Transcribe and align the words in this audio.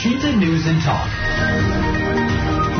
News 0.00 0.64
and 0.64 0.80
Talk. 0.80 1.12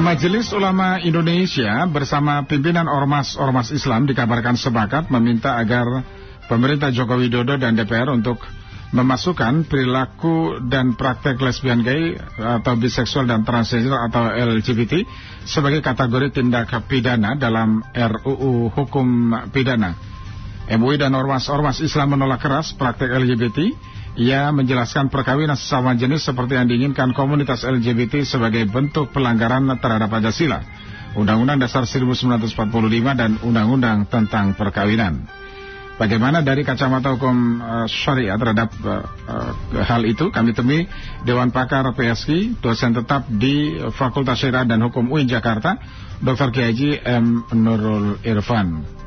Majelis 0.00 0.56
Ulama 0.56 0.96
Indonesia 1.04 1.84
bersama 1.84 2.48
pimpinan 2.48 2.88
Ormas-Ormas 2.88 3.77
Islam 3.77 4.08
dikabarkan 4.08 4.56
sepakat 4.56 5.12
meminta 5.12 5.61
agar 5.61 6.00
pemerintah 6.48 6.88
Joko 6.88 7.20
Widodo 7.20 7.61
dan 7.61 7.77
DPR 7.77 8.09
untuk 8.09 8.41
memasukkan 8.96 9.68
perilaku 9.68 10.64
dan 10.64 10.96
praktek 10.96 11.36
lesbian 11.45 11.84
gay 11.84 12.16
atau 12.41 12.80
biseksual 12.80 13.29
dan 13.29 13.45
transgender 13.45 14.00
atau 14.00 14.32
LGBT 14.57 15.05
sebagai 15.45 15.84
kategori 15.84 16.41
tindak 16.41 16.73
pidana 16.89 17.37
dalam 17.37 17.84
RUU 17.93 18.73
Hukum 18.73 19.37
Pidana. 19.52 19.93
MUI 20.73 20.96
dan 20.96 21.12
ormas-ormas 21.12 21.84
Islam 21.84 22.16
menolak 22.16 22.41
keras 22.41 22.73
praktek 22.73 23.12
LGBT. 23.12 23.89
Ia 24.18 24.50
menjelaskan 24.50 25.06
perkawinan 25.06 25.54
sesama 25.54 25.95
jenis 25.95 26.26
seperti 26.26 26.58
yang 26.58 26.66
diinginkan 26.66 27.14
komunitas 27.14 27.62
LGBT 27.62 28.26
sebagai 28.26 28.66
bentuk 28.66 29.14
pelanggaran 29.14 29.71
terhadap 29.79 30.11
Pancasila, 30.11 30.66
Undang-Undang 31.14 31.62
Dasar 31.62 31.86
1945 31.86 32.50
dan 33.14 33.38
Undang-Undang 33.38 34.11
tentang 34.11 34.58
Perkawinan. 34.58 35.30
Bagaimana 36.00 36.41
dari 36.41 36.64
kacamata 36.64 37.12
hukum 37.12 37.61
uh, 37.61 37.84
syariah 37.84 38.33
terhadap 38.41 38.72
uh, 38.80 39.05
uh, 39.05 39.52
hal 39.84 40.00
itu? 40.08 40.33
Kami 40.33 40.56
temui 40.56 40.88
Dewan 41.28 41.52
Pakar 41.52 41.84
PSI, 41.92 42.56
dosen 42.56 42.97
tetap 42.97 43.28
di 43.28 43.77
Fakultas 43.92 44.41
Syariah 44.41 44.64
dan 44.64 44.80
Hukum 44.80 45.12
UIN 45.12 45.28
Jakarta, 45.28 45.77
Dr. 46.24 46.56
Kiai 46.56 47.05
M. 47.05 47.44
Nurul 47.52 48.16
Irfan. 48.24 49.00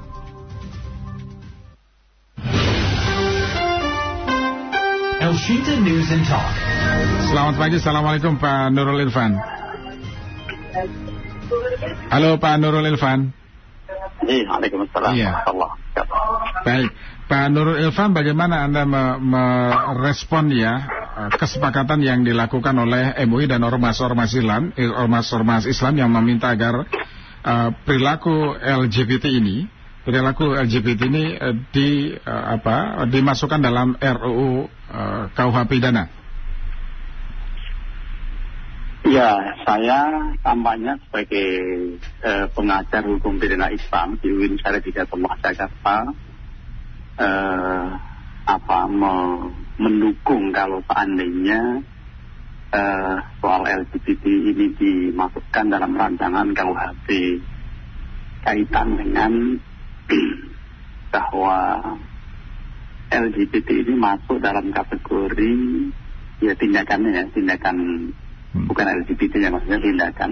Elshinta 5.34 5.73
News 5.82 6.14
and 6.14 6.22
Talk. 6.30 6.46
Selamat 7.26 7.58
pagi, 7.58 7.82
Assalamualaikum 7.82 8.38
Pak 8.38 8.70
Nurul 8.70 9.02
Irfan. 9.02 9.34
Halo 12.14 12.38
Pak 12.38 12.62
Nurul 12.62 12.94
Irfan. 12.94 13.34
Iya, 14.30 14.45
Waalaikumsalam. 14.45 15.17
Iya. 15.17 15.42
Baik, 16.61 16.94
Pak 17.26 17.50
Nurul 17.50 17.81
Ilfan, 17.81 18.14
bagaimana 18.14 18.61
Anda 18.61 18.86
merespon 19.17 20.54
ya 20.54 20.86
eh, 21.26 21.30
kesepakatan 21.34 22.06
yang 22.06 22.22
dilakukan 22.22 22.78
oleh 22.78 23.17
MUI 23.26 23.50
dan 23.50 23.66
ormas-ormas 23.66 24.38
Islam, 24.38 24.70
eh, 24.78 24.86
ormas-ormas 24.86 25.66
Islam 25.66 25.98
yang 25.98 26.14
meminta 26.14 26.54
agar 26.54 26.86
uh, 26.86 27.70
perilaku 27.81 28.54
LGBT 28.54 29.34
ini, 29.34 29.66
perilaku 30.04 30.56
LGBT 30.56 31.00
ini 31.08 31.26
uh, 31.40 31.56
di 31.72 32.12
uh, 32.14 32.44
apa 32.59 33.08
dimasukkan 33.08 33.59
dalam 33.64 33.96
RUU 33.98 34.68
uh, 34.68 35.32
KUH 35.32 35.58
pidana? 35.68 36.23
Ya, 39.04 39.36
saya 39.68 40.32
tampaknya 40.40 40.95
sebagai 41.04 41.48
eh, 42.23 42.45
pengajar 42.56 43.04
hukum 43.04 43.36
pidana 43.36 43.68
Islam 43.68 44.16
di 44.23 44.32
UIN 44.32 44.56
Syariah 44.56 44.80
Hidayatullah 44.80 45.36
Jakarta 45.44 46.08
eh, 47.20 47.88
apa 48.48 48.80
me 48.88 49.16
mendukung 49.76 50.56
kalau 50.56 50.80
seandainya 50.88 51.84
eh, 52.72 53.16
soal 53.44 53.67
LGBT 53.67 54.23
ini 54.23 54.72
dimasukkan 54.72 55.66
dalam 55.67 56.00
rancangan 56.00 56.56
KUHP 56.56 57.08
kaitan 58.48 58.88
dengan 58.95 59.60
bahwa 61.14 61.80
LGBT 63.14 63.70
ini 63.86 63.94
masuk 63.94 64.42
dalam 64.42 64.73
kategori 64.73 65.54
ya 66.42 66.54
tindakannya 66.58 67.10
ya 67.14 67.23
tindakan 67.30 67.78
hmm. 68.58 68.66
bukan 68.66 68.86
LGBT 69.06 69.48
ya 69.48 69.50
maksudnya 69.54 69.80
tindakan 69.80 70.32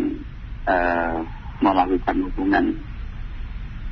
uh, 0.66 1.22
melakukan 1.62 2.16
hubungan 2.26 2.66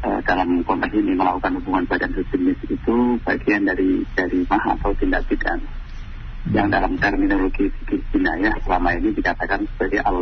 uh, 0.02 0.20
dalam 0.26 0.66
konteks 0.66 0.96
ini 0.98 1.14
melakukan 1.14 1.62
hubungan 1.62 1.86
badan 1.86 2.12
sejenis 2.18 2.60
itu 2.66 2.96
bagian 3.22 3.70
dari 3.70 4.04
dari 4.18 4.42
mah 4.50 4.76
atau 4.76 4.92
tindak 4.98 5.24
pidana 5.30 5.62
hmm. 5.62 6.52
yang 6.58 6.68
dalam 6.74 6.98
terminologi 6.98 7.70
fikih 7.70 8.02
ya 8.42 8.58
selama 8.66 8.98
ini 8.98 9.14
dikatakan 9.14 9.70
sebagai 9.76 10.02
al 10.02 10.18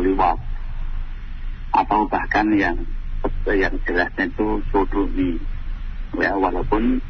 atau 1.68 2.00
bahkan 2.08 2.48
yang 2.56 2.76
yang 3.48 3.74
jelasnya 3.84 4.28
itu 4.28 4.60
sodomi 4.72 5.36
ya 6.16 6.32
walaupun 6.38 7.02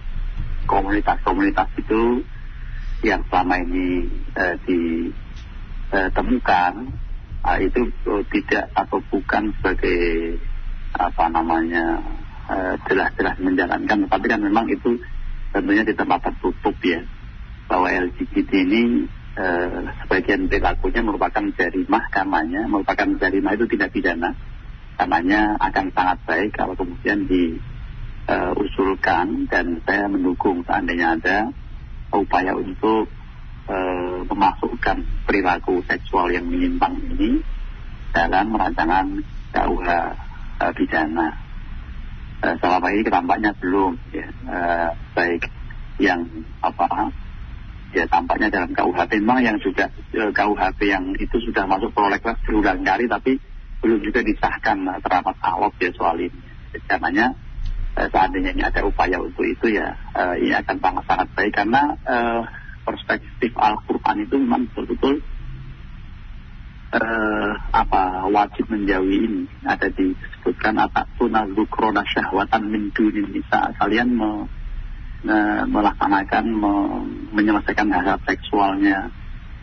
komunitas-komunitas 0.66 1.68
itu 1.78 2.22
yang 3.06 3.22
selama 3.30 3.62
ini 3.62 4.10
uh, 4.34 4.54
di 4.66 5.08
uh, 5.94 6.08
temukan 6.10 6.72
uh, 7.46 7.58
itu 7.62 7.86
uh, 8.10 8.22
tidak 8.34 8.66
atau 8.74 8.98
bukan 9.08 9.54
sebagai 9.58 10.00
apa 10.98 11.24
namanya 11.28 12.00
jelas-jelas 12.88 13.36
uh, 13.36 13.44
menjalankan, 13.44 14.08
tapi 14.08 14.24
kan 14.24 14.40
memang 14.40 14.66
itu 14.72 14.96
tentunya 15.52 15.84
di 15.84 15.92
tempat 15.92 16.26
tertutup 16.26 16.74
ya 16.80 17.00
bahwa 17.68 17.92
LGBT 17.92 18.50
ini 18.64 19.04
uh, 19.36 19.84
sebagian 20.04 20.48
perilakunya 20.48 21.00
merupakan 21.04 21.44
jarimah 21.54 22.04
karenanya 22.08 22.64
merupakan 22.66 23.08
jarimah 23.20 23.52
itu 23.54 23.64
tidak 23.76 23.92
pidana 23.92 24.32
karenanya 24.98 25.54
akan 25.60 25.86
sangat 25.94 26.18
baik 26.26 26.50
kalau 26.56 26.74
kemudian 26.74 27.28
diusulkan 27.28 27.67
uh, 28.28 28.52
dan 29.48 29.66
saya 29.82 30.04
mendukung 30.06 30.60
seandainya 30.68 31.16
ada 31.16 31.38
upaya 32.12 32.52
untuk 32.52 33.08
uh, 33.68 34.20
memasukkan 34.28 35.04
perilaku 35.24 35.80
seksual 35.88 36.28
yang 36.32 36.46
menyimpang 36.48 36.96
ini 37.16 37.40
dalam 38.12 38.52
rancangan 38.52 39.24
KUH 39.52 39.88
uh, 40.60 40.72
pidana. 40.76 41.28
Uh, 42.38 42.54
selama 42.62 42.94
ini 42.94 43.02
tampaknya 43.10 43.50
belum, 43.58 43.98
ya, 44.14 44.28
uh, 44.46 44.90
baik 45.16 45.50
yang 45.98 46.22
apa 46.62 47.10
ya 47.90 48.06
tampaknya 48.06 48.46
dalam 48.52 48.70
KUHP 48.70 49.18
memang 49.18 49.42
yang 49.42 49.58
juga 49.58 49.90
uh, 49.90 50.30
KUHP 50.30 50.80
yang 50.86 51.04
itu 51.18 51.36
sudah 51.42 51.66
masuk 51.66 51.90
prolegnas 51.90 52.38
berulang 52.46 52.86
kali 52.86 53.10
tapi 53.10 53.42
belum 53.82 53.98
juga 54.06 54.22
disahkan 54.22 55.02
teramat 55.02 55.36
alot 55.42 55.74
ya 55.82 55.90
soal 55.98 56.18
ini. 56.22 56.38
Karenanya 56.86 57.34
seandainya 58.06 58.54
ini 58.54 58.62
ada 58.62 58.86
upaya 58.86 59.18
untuk 59.18 59.42
itu 59.42 59.74
ya 59.74 59.98
uh, 60.14 60.38
ini 60.38 60.54
akan 60.54 60.78
sangat 60.78 61.04
sangat 61.10 61.28
baik 61.34 61.52
karena 61.58 61.82
uh, 62.06 62.46
perspektif 62.86 63.52
Al-Quran 63.58 64.24
itu 64.24 64.34
memang 64.38 64.70
betul-betul 64.70 65.20
uh, 66.94 67.50
apa 67.72 68.24
wajib 68.32 68.70
menjauhi 68.72 69.18
ini. 69.28 69.42
Ada 69.64 69.92
disebutkan 69.92 70.80
atatuna 70.80 71.44
zukrona 71.52 72.02
syahwatan 72.08 72.72
min 72.72 72.88
dunin 72.96 73.28
nisa. 73.28 73.76
Kalian 73.76 74.16
me, 74.16 74.48
me, 75.24 75.38
melaksanakan 75.68 76.44
me, 76.48 76.72
menyelesaikan 77.36 77.92
hak 77.92 78.24
seksualnya 78.24 79.12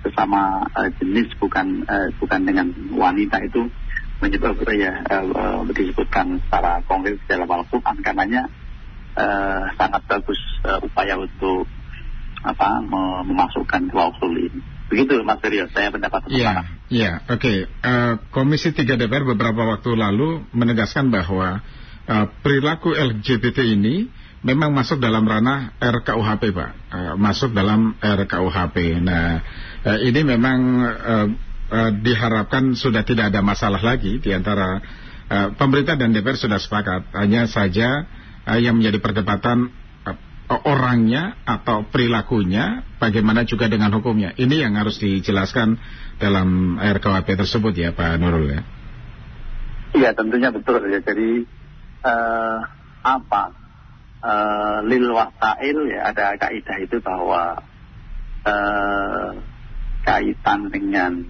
sesama 0.06 0.70
uh, 0.78 0.90
jenis 1.02 1.34
bukan 1.42 1.82
uh, 1.90 2.14
bukan 2.22 2.46
dengan 2.46 2.70
wanita 2.94 3.42
itu 3.42 3.66
menyebabkan 4.26 4.76
ya 4.76 4.94
uh, 5.06 5.62
disebutkan 5.70 6.42
secara 6.42 6.82
konkret 6.90 7.22
dalam 7.30 7.46
Al-Quran 7.46 8.02
karenanya 8.02 8.50
uh, 9.14 9.70
sangat 9.78 10.02
bagus 10.10 10.42
uh, 10.66 10.82
upaya 10.82 11.22
untuk 11.22 11.70
apa 12.46 12.78
memasukkan 13.26 13.90
klausul 13.90 14.38
ini. 14.38 14.62
Begitu 14.86 15.18
Mas 15.26 15.42
Rio, 15.42 15.66
saya 15.74 15.90
pendapat 15.90 16.30
Iya, 16.30 16.62
iya, 16.94 17.26
oke. 17.26 17.42
Okay. 17.42 17.66
Komisi 18.30 18.70
3 18.70 18.86
DPR 19.02 19.26
beberapa 19.26 19.66
waktu 19.66 19.98
lalu 19.98 20.46
menegaskan 20.54 21.10
bahwa 21.10 21.66
uh, 22.06 22.26
perilaku 22.46 22.94
LGBT 22.94 23.66
ini 23.66 24.10
memang 24.46 24.78
masuk 24.78 25.02
dalam 25.02 25.26
ranah 25.26 25.74
RKUHP 25.82 26.54
Pak, 26.54 26.72
uh, 26.94 27.14
masuk 27.18 27.52
dalam 27.52 27.98
RKUHP. 27.98 29.02
Nah, 29.02 29.42
uh, 29.82 29.98
ini 30.06 30.22
memang 30.22 30.60
uh, 30.86 31.28
uh, 31.72 31.92
diharapkan 31.94 32.74
sudah 32.78 33.06
tidak 33.06 33.34
ada 33.34 33.42
masalah 33.46 33.82
lagi 33.82 34.18
di 34.20 34.32
antara 34.34 34.82
uh, 35.30 35.50
pemerintah 35.56 35.96
dan 35.98 36.12
DPR 36.12 36.38
sudah 36.38 36.60
sepakat. 36.60 37.14
Hanya 37.14 37.46
saja 37.50 38.06
uh, 38.46 38.60
yang 38.60 38.78
menjadi 38.78 39.00
perdebatan 39.02 39.72
orangnya 40.46 41.42
atau 41.42 41.90
perilakunya, 41.90 42.86
bagaimana 43.02 43.50
juga 43.50 43.66
dengan 43.66 43.90
hukumnya. 43.98 44.38
Ini 44.38 44.70
yang 44.70 44.78
harus 44.78 45.02
dijelaskan 45.02 45.82
dalam 46.22 46.78
RKWP 46.78 47.34
tersebut 47.34 47.74
ya 47.74 47.90
Pak 47.98 48.22
Nurul 48.22 48.54
ya. 48.54 48.62
Iya 49.96 50.10
tentunya 50.14 50.54
betul 50.54 50.86
ya. 50.86 51.02
Jadi 51.02 51.50
uh, 52.06 52.60
apa 53.02 53.44
uh, 54.22 54.78
lil 54.86 55.10
wasail 55.10 55.78
ya 55.90 56.14
ada 56.14 56.38
kaidah 56.38 56.78
itu 56.78 56.98
bahwa 57.02 57.66
uh, 58.46 59.30
kaitan 60.06 60.70
dengan 60.70 61.26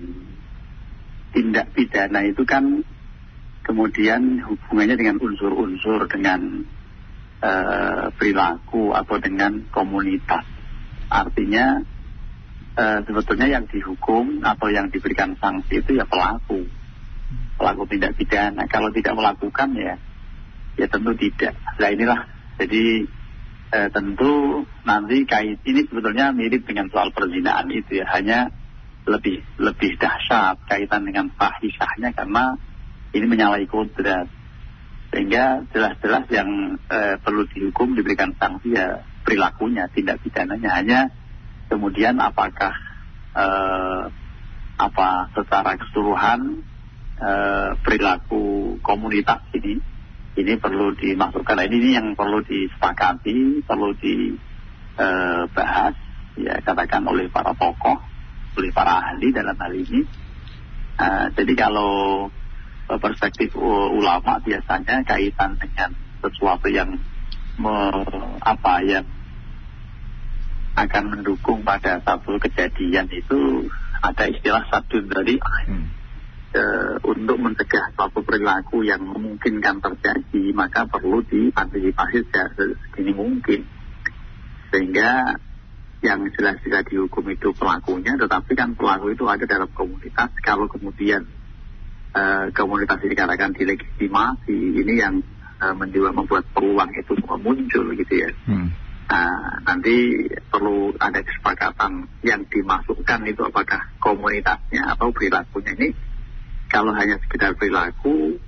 tindak 1.35 1.75
pidana 1.75 2.23
itu 2.23 2.47
kan 2.47 2.79
kemudian 3.67 4.39
hubungannya 4.39 4.95
dengan 4.95 5.17
unsur-unsur 5.19 6.07
dengan 6.07 6.63
uh, 7.43 8.07
perilaku 8.15 8.95
atau 8.95 9.19
dengan 9.19 9.67
komunitas. 9.73 10.47
Artinya 11.05 11.85
eh, 12.73 12.99
sebetulnya 13.05 13.45
yang 13.45 13.69
dihukum 13.69 14.41
atau 14.41 14.73
yang 14.73 14.89
diberikan 14.89 15.37
sanksi 15.37 15.85
itu 15.85 16.01
ya 16.01 16.09
pelaku 16.09 16.65
pelaku 17.55 17.85
tindak 17.87 18.17
pidana. 18.17 18.65
Kalau 18.65 18.89
tidak 18.89 19.13
melakukan 19.13 19.69
ya 19.77 19.95
ya 20.75 20.87
tentu 20.89 21.13
tidak. 21.15 21.55
Nah 21.79 21.89
inilah. 21.93 22.19
Jadi 22.55 23.05
eh, 23.75 23.89
tentu 23.91 24.63
nanti 24.87 25.27
kait 25.27 25.59
ini 25.67 25.85
sebetulnya 25.87 26.31
mirip 26.31 26.63
dengan 26.67 26.87
soal 26.91 27.11
perzinaan 27.11 27.69
itu 27.71 28.01
ya. 28.03 28.05
Hanya 28.11 28.51
lebih 29.05 29.45
lebih 29.61 30.01
dahsyat 30.01 30.57
kaitan 30.65 31.05
dengan 31.05 31.29
fahisahnya 31.37 32.09
karena 32.17 32.57
ini 33.13 33.25
menyalahi 33.29 33.69
kodrat. 33.69 34.27
Sehingga 35.13 35.63
jelas-jelas 35.71 36.27
yang 36.33 36.75
eh, 36.91 37.15
perlu 37.21 37.47
dihukum 37.47 37.95
diberikan 37.95 38.35
sanksi 38.35 38.75
ya 38.75 39.05
perilakunya 39.23 39.87
tindak 39.93 40.19
pidananya. 40.25 40.69
Hanya 40.75 40.99
kemudian 41.71 42.19
apakah 42.19 42.73
eh, 43.31 44.03
apa 44.75 45.31
secara 45.31 45.79
keseluruhan 45.79 46.65
eh, 47.21 47.69
perilaku 47.79 48.75
komunitas 48.83 49.39
ini 49.55 49.79
ini 50.35 50.59
perlu 50.59 50.91
dimasukkan. 50.99 51.55
Nah, 51.55 51.63
ini 51.63 51.95
yang 51.95 52.11
perlu 52.11 52.43
disepakati, 52.43 53.63
perlu 53.63 53.95
dibahas, 53.95 55.95
ya 56.35 56.59
katakan 56.59 57.07
oleh 57.07 57.31
para 57.31 57.55
tokoh, 57.55 58.03
oleh 58.57 58.71
para 58.71 59.03
ahli 59.03 59.31
dalam 59.35 59.55
hal 59.55 59.73
ini. 59.75 60.01
Uh, 60.95 61.27
jadi 61.35 61.53
kalau 61.59 62.25
uh, 62.87 62.99
perspektif 62.99 63.51
ulama 63.59 64.39
biasanya 64.39 65.03
kaitan 65.03 65.59
dengan 65.59 65.91
sesuatu 66.23 66.71
yang 66.71 66.95
me, 67.59 67.75
apa 68.39 68.73
yang 68.87 69.05
akan 70.75 71.03
mendukung 71.07 71.63
pada 71.63 71.99
satu 72.03 72.35
kejadian 72.39 73.07
itu 73.11 73.67
ada 74.03 74.27
istilah 74.27 74.63
satu 74.67 75.03
dari 75.07 75.39
hmm 75.39 75.95
uh, 76.55 76.95
untuk 77.05 77.37
mencegah 77.37 77.91
suatu 77.93 78.23
perilaku 78.23 78.87
yang 78.87 79.03
memungkinkan 79.03 79.83
terjadi 79.83 80.43
maka 80.55 80.87
perlu 80.87 81.21
diantisipasi 81.27 82.23
sedini 82.31 83.13
mungkin 83.13 83.67
sehingga 84.71 85.35
yang 86.05 86.21
jelas 86.37 86.61
bisa 86.61 86.85
dihukum 86.85 87.25
itu 87.33 87.49
pelakunya 87.57 88.13
tetapi 88.13 88.53
kan 88.53 88.77
pelaku 88.77 89.17
itu 89.17 89.25
ada 89.25 89.45
dalam 89.49 89.69
komunitas 89.73 90.29
kalau 90.45 90.69
kemudian 90.69 91.25
uh, 92.13 92.53
komunitas 92.53 93.01
ini 93.01 93.17
dikatakan 93.17 93.57
dilegitimasi 93.57 94.57
ini 94.85 94.93
yang 95.01 95.25
uh, 95.57 95.73
menjual 95.73 96.13
membuat 96.13 96.45
peluang 96.53 96.93
itu 96.93 97.17
muncul 97.41 97.85
gitu 97.97 98.13
ya 98.13 98.31
hmm. 98.45 98.85
Nah, 99.05 99.61
nanti 99.61 100.25
perlu 100.49 100.89
ada 100.97 101.21
kesepakatan 101.21 102.09
yang 102.25 102.41
dimasukkan 102.49 103.21
itu 103.29 103.45
apakah 103.45 103.93
komunitasnya 104.01 104.97
atau 104.97 105.13
perilakunya 105.13 105.77
ini 105.77 105.89
kalau 106.73 106.89
hanya 106.97 107.21
sekedar 107.21 107.53
perilaku 107.53 108.41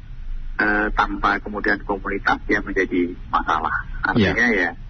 uh, 0.57 0.89
tanpa 0.97 1.37
kemudian 1.45 1.77
komunitas 1.85 2.41
yang 2.49 2.65
menjadi 2.65 3.13
masalah. 3.29 3.85
Artinya 4.01 4.47
yeah. 4.49 4.73
ya 4.73 4.87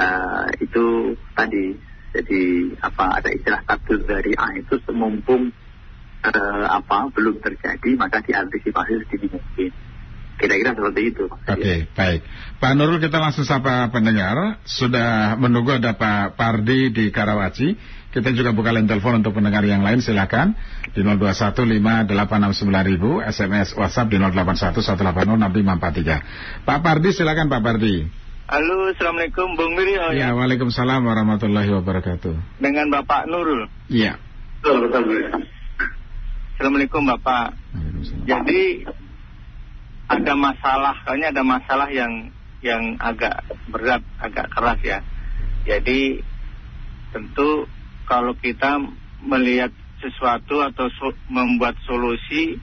uh, 0.00 0.46
itu 0.56 1.14
tadi 1.36 1.76
jadi 2.10 2.74
apa 2.82 3.22
ada 3.22 3.30
istilah 3.30 3.62
satu 3.62 4.02
dari 4.02 4.34
A 4.34 4.50
itu 4.58 4.82
semumpung 4.82 5.54
uh, 6.26 6.66
apa 6.68 7.06
belum 7.14 7.38
terjadi 7.38 7.94
maka 7.94 8.18
diantisipasi 8.24 9.06
sedini 9.06 9.28
mungkin. 9.30 9.70
Kira-kira 10.40 10.72
seperti 10.72 11.12
itu. 11.12 11.28
Oke, 11.28 11.52
okay, 11.52 11.84
baik. 11.92 12.24
Pak 12.56 12.72
Nurul 12.72 12.96
kita 12.96 13.20
langsung 13.20 13.44
sapa 13.44 13.92
pendengar. 13.92 14.56
Sudah 14.64 15.36
menunggu 15.36 15.76
ada 15.76 16.00
Pak 16.00 16.40
Pardi 16.40 16.88
di 16.88 17.12
Karawaci. 17.12 17.76
Kita 18.08 18.32
juga 18.32 18.56
buka 18.56 18.72
line 18.72 18.88
telepon 18.88 19.20
untuk 19.20 19.36
pendengar 19.36 19.60
yang 19.68 19.84
lain. 19.84 20.00
Silakan 20.00 20.56
di 20.96 21.04
0215869000, 21.04 22.08
SMS 23.28 23.76
WhatsApp 23.76 24.08
di 24.08 24.16
0811806543. 24.16 26.64
Pak 26.64 26.78
Pardi, 26.80 27.12
silakan 27.12 27.52
Pak 27.52 27.60
Pardi. 27.60 28.08
Halo, 28.50 28.90
Assalamualaikum 28.90 29.54
Bung 29.54 29.78
Miryo. 29.78 30.10
Ya, 30.10 30.34
Waalaikumsalam 30.34 31.06
warahmatullahi 31.06 31.70
wabarakatuh. 31.70 32.58
Dengan 32.58 32.90
Bapak 32.90 33.30
Nurul. 33.30 33.70
Iya. 33.86 34.18
Assalamualaikum 36.58 37.06
Bapak. 37.06 37.54
Jadi 38.26 38.90
ada 40.10 40.34
masalah, 40.34 40.98
kayaknya 41.06 41.30
ada 41.30 41.42
masalah 41.46 41.94
yang 41.94 42.34
yang 42.58 42.98
agak 42.98 43.38
berat, 43.70 44.02
agak 44.18 44.50
keras 44.50 44.82
ya. 44.82 44.98
Jadi 45.62 46.18
tentu 47.14 47.70
kalau 48.10 48.34
kita 48.34 48.82
melihat 49.30 49.70
sesuatu 50.02 50.58
atau 50.58 50.90
so, 50.98 51.14
membuat 51.30 51.78
solusi 51.86 52.58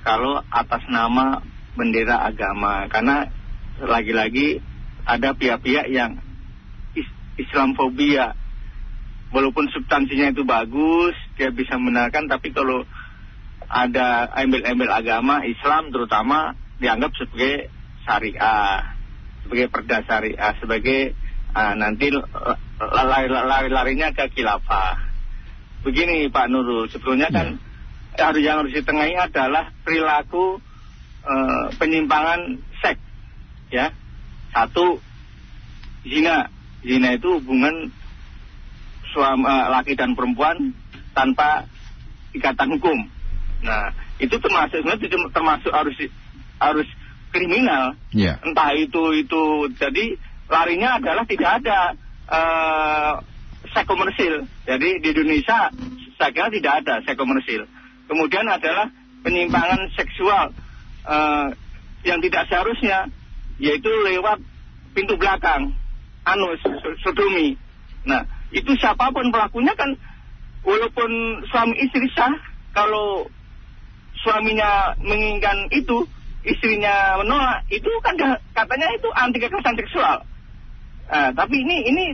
kalau 0.00 0.40
atas 0.48 0.88
nama 0.88 1.44
bendera 1.76 2.16
agama, 2.24 2.88
karena 2.88 3.28
lagi-lagi 3.76 4.64
ada 5.08 5.32
pihak-pihak 5.32 5.88
yang 5.88 6.20
is 6.92 7.08
Islamfobia, 7.40 8.36
walaupun 9.32 9.72
substansinya 9.72 10.36
itu 10.36 10.44
bagus, 10.44 11.16
dia 11.40 11.48
bisa 11.48 11.80
membenarkan, 11.80 12.28
tapi 12.28 12.52
kalau 12.52 12.84
ada 13.68 14.28
embel-embel 14.36 14.92
agama 14.92 15.44
Islam 15.48 15.88
terutama 15.92 16.56
dianggap 16.76 17.12
sebagai 17.16 17.72
syariah, 18.04 18.96
sebagai 19.44 19.66
perda 19.72 20.04
syariah, 20.04 20.52
sebagai 20.60 21.00
uh, 21.56 21.72
nanti 21.76 22.12
lari-larinya 22.80 24.12
ke 24.12 24.28
khilafah. 24.32 25.08
Begini 25.84 26.28
Pak 26.28 26.46
Nurul, 26.52 26.88
sebetulnya 26.92 27.32
kan 27.32 27.56
ya. 28.16 28.28
harus 28.28 28.42
yang 28.44 28.60
harus 28.64 28.72
ditengahi 28.76 29.14
adalah 29.14 29.72
perilaku 29.84 30.58
uh, 31.24 31.64
penyimpangan 31.76 32.60
seks, 32.80 33.00
ya. 33.72 33.92
Satu, 34.52 35.00
zina. 36.04 36.48
Zina 36.78 37.18
itu 37.18 37.42
hubungan 37.42 37.90
suami 39.10 39.44
uh, 39.44 39.66
laki 39.74 39.98
dan 39.98 40.14
perempuan 40.14 40.72
tanpa 41.16 41.66
ikatan 42.36 42.78
hukum. 42.78 42.98
Nah, 43.64 43.90
itu 44.22 44.38
termasuk 44.38 44.78
sebenarnya 44.84 45.08
termasuk 45.34 45.72
harus 45.74 45.96
harus 46.62 46.88
kriminal. 47.34 47.98
Yeah. 48.14 48.38
Entah 48.46 48.74
itu 48.78 49.02
itu 49.18 49.42
jadi 49.74 50.14
larinya 50.46 51.02
adalah 51.02 51.24
tidak 51.26 51.50
ada 51.62 51.78
uh, 52.30 53.12
seks 53.74 53.88
komersil. 53.88 54.46
Jadi 54.64 54.88
di 55.02 55.08
Indonesia 55.12 55.70
saya 56.18 56.30
kira 56.30 56.48
tidak 56.54 56.72
ada 56.84 56.94
seks 57.02 57.18
komersil. 57.18 57.66
Kemudian 58.08 58.46
adalah 58.48 58.88
penyimpangan 59.26 59.92
seksual 59.92 60.54
uh, 61.04 61.48
yang 62.06 62.22
tidak 62.22 62.46
seharusnya 62.48 63.10
yaitu 63.58 63.90
lewat 63.90 64.38
pintu 64.94 65.14
belakang, 65.18 65.74
anus, 66.26 66.62
sodomi. 67.02 67.58
Nah, 68.06 68.24
itu 68.54 68.72
siapa 68.78 69.10
pun 69.10 69.28
pelakunya 69.28 69.74
kan 69.74 69.94
walaupun 70.64 71.42
suami 71.50 71.74
istri 71.82 72.08
sah 72.14 72.32
kalau 72.72 73.28
suaminya 74.22 74.94
menginginkan 74.98 75.70
itu 75.70 76.06
istrinya 76.46 77.18
menolak 77.20 77.66
itu 77.68 77.90
kan 78.00 78.14
katanya 78.54 78.88
itu 78.94 79.08
anti 79.14 79.38
kekerasan 79.42 79.76
seksual. 79.78 80.16
Nah, 81.08 81.30
tapi 81.34 81.62
ini 81.62 81.76
ini 81.90 82.04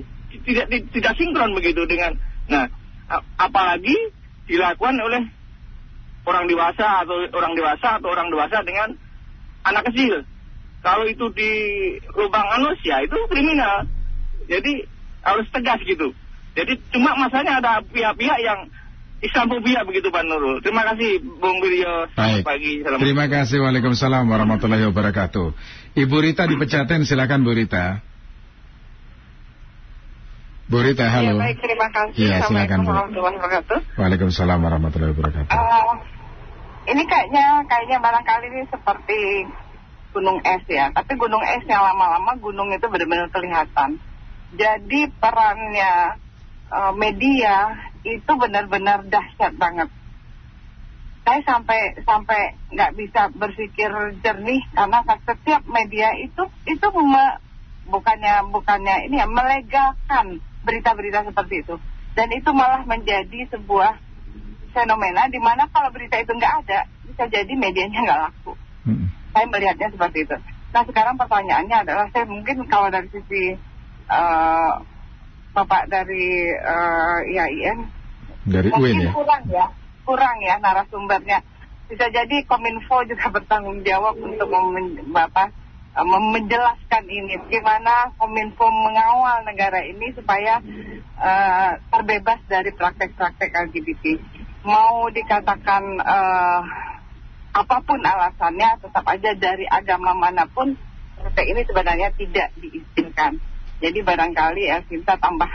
tidak 0.45 0.67
tidak 0.91 1.13
sinkron 1.15 1.55
begitu 1.55 1.87
dengan 1.87 2.19
nah 2.51 2.67
apalagi 3.39 3.95
dilakukan 4.49 4.97
oleh 5.01 5.23
orang 6.25 6.45
dewasa 6.49 7.05
atau 7.05 7.17
orang 7.33 7.53
dewasa 7.57 8.01
atau 8.01 8.09
orang 8.11 8.29
dewasa 8.33 8.59
dengan 8.65 8.89
anak 9.65 9.93
kecil. 9.93 10.25
Kalau 10.85 11.09
itu 11.09 11.33
di 11.33 11.51
lubang 12.13 12.45
anus 12.61 12.77
ya 12.85 13.01
itu 13.01 13.17
kriminal. 13.33 13.89
Jadi 14.45 14.85
harus 15.25 15.49
tegas 15.49 15.81
gitu. 15.89 16.13
Jadi 16.53 16.77
cuma 16.93 17.17
masalahnya 17.17 17.59
ada 17.65 17.81
pihak-pihak 17.81 18.39
yang 18.45 18.69
Islamofobia 19.25 19.81
begitu 19.89 20.13
Pak 20.13 20.29
Nurul. 20.29 20.61
Terima 20.61 20.85
kasih 20.85 21.25
Bung 21.25 21.57
Wiryo. 21.65 22.13
Baik. 22.13 22.45
Pagi. 22.45 22.85
Salam. 22.85 23.01
Terima 23.01 23.27
kasih. 23.33 23.65
Waalaikumsalam 23.65 24.29
warahmatullahi 24.29 24.85
wabarakatuh. 24.93 25.47
Ibu 25.97 26.17
Rita 26.21 26.45
di 26.45 26.61
Pecaten, 26.61 27.09
silakan 27.09 27.41
Bu 27.41 27.57
Rita. 27.57 28.05
Bu 30.69 30.85
Rita, 30.85 31.09
halo. 31.09 31.41
Ya, 31.41 31.45
baik, 31.49 31.59
terima 31.65 31.89
kasih. 31.89 32.21
Ya, 32.21 32.45
silakan 32.45 32.85
Bu. 32.85 32.93
warahmatullahi 32.93 33.37
wabarakatuh. 33.41 33.79
Waalaikumsalam 33.97 34.59
warahmatullahi 34.61 35.13
wabarakatuh. 35.17 35.57
Uh, 35.57 35.93
ini 36.93 37.03
kayaknya 37.09 37.65
kayaknya 37.65 37.99
barangkali 38.05 38.47
ini 38.53 38.63
seperti 38.69 39.21
gunung 40.15 40.39
es 40.47 40.63
ya. 40.71 40.95
Tapi 40.95 41.19
gunung 41.19 41.43
es 41.43 41.67
yang 41.67 41.83
lama-lama 41.83 42.39
gunung 42.39 42.71
itu 42.71 42.87
benar-benar 42.87 43.27
kelihatan. 43.35 43.99
Jadi 44.55 45.11
perannya 45.19 46.23
uh, 46.71 46.95
media 46.95 47.75
itu 48.07 48.33
benar-benar 48.39 49.03
dahsyat 49.11 49.59
banget. 49.59 49.91
Saya 51.25 51.41
sampai 51.43 51.99
sampai 52.05 52.55
nggak 52.71 52.95
bisa 52.95 53.33
berpikir 53.35 53.91
jernih 54.23 54.63
karena 54.77 55.03
setiap 55.25 55.65
media 55.67 56.13
itu 56.21 56.45
itu 56.69 56.87
me, 57.01 57.41
bukannya 57.89 58.45
bukannya 58.53 59.09
ini 59.09 59.19
ya 59.19 59.27
melegakan 59.27 60.39
berita-berita 60.63 61.27
seperti 61.27 61.65
itu. 61.67 61.75
Dan 62.15 62.31
itu 62.31 62.55
malah 62.55 62.87
menjadi 62.87 63.51
sebuah 63.51 63.99
fenomena 64.71 65.27
di 65.27 65.41
mana 65.43 65.67
kalau 65.73 65.91
berita 65.91 66.21
itu 66.21 66.31
nggak 66.31 66.55
ada, 66.63 66.87
bisa 67.09 67.25
jadi 67.27 67.53
medianya 67.57 67.99
nggak 68.05 68.21
laku. 68.29 68.53
Saya 69.35 69.47
melihatnya 69.51 69.91
seperti 69.91 70.23
itu. 70.23 70.37
Nah 70.71 70.83
sekarang 70.87 71.15
pertanyaannya 71.19 71.77
adalah, 71.87 72.07
saya 72.15 72.27
mungkin 72.27 72.67
kalau 72.71 72.91
dari 72.91 73.07
sisi 73.11 73.55
uh, 74.11 74.73
Bapak 75.55 75.87
dari 75.87 76.51
uh, 76.51 77.19
IAIN, 77.31 77.87
dari 78.43 78.69
mungkin 78.75 79.07
ya? 79.07 79.13
kurang 79.15 79.43
ya, 79.47 79.67
kurang 80.03 80.37
ya 80.43 80.59
narasumbernya. 80.59 81.47
Bisa 81.87 82.11
jadi 82.11 82.43
Kominfo 82.51 83.07
juga 83.07 83.31
bertanggung 83.39 83.87
jawab 83.87 84.19
untuk 84.19 84.51
mem 84.51 84.99
Bapak, 85.15 85.55
uh, 85.95 86.07
menjelaskan 86.07 87.07
ini, 87.07 87.39
bagaimana 87.39 88.11
Kominfo 88.19 88.67
mengawal 88.67 89.47
negara 89.47 89.79
ini 89.87 90.11
supaya 90.11 90.59
uh, 91.23 91.79
terbebas 91.95 92.43
dari 92.51 92.75
praktek-praktek 92.75 93.55
LGBT. 93.71 94.05
Mau 94.67 95.07
dikatakan 95.13 96.03
uh, 96.03 96.61
apa 97.55 97.77
pun 97.87 98.03
alasannya, 98.03 98.83
tetap 98.83 99.07
aja 99.07 99.31
dari 99.39 99.65
agama 99.71 100.11
mana 100.11 100.43
pun, 100.51 100.75
praktek 101.15 101.47
ini 101.55 101.63
sebenarnya 101.63 102.11
tidak 102.19 102.51
diizinkan. 102.59 103.39
Jadi 103.79 103.99
barangkali 104.03 104.67
Elvinta 104.67 105.15
tambah 105.15 105.49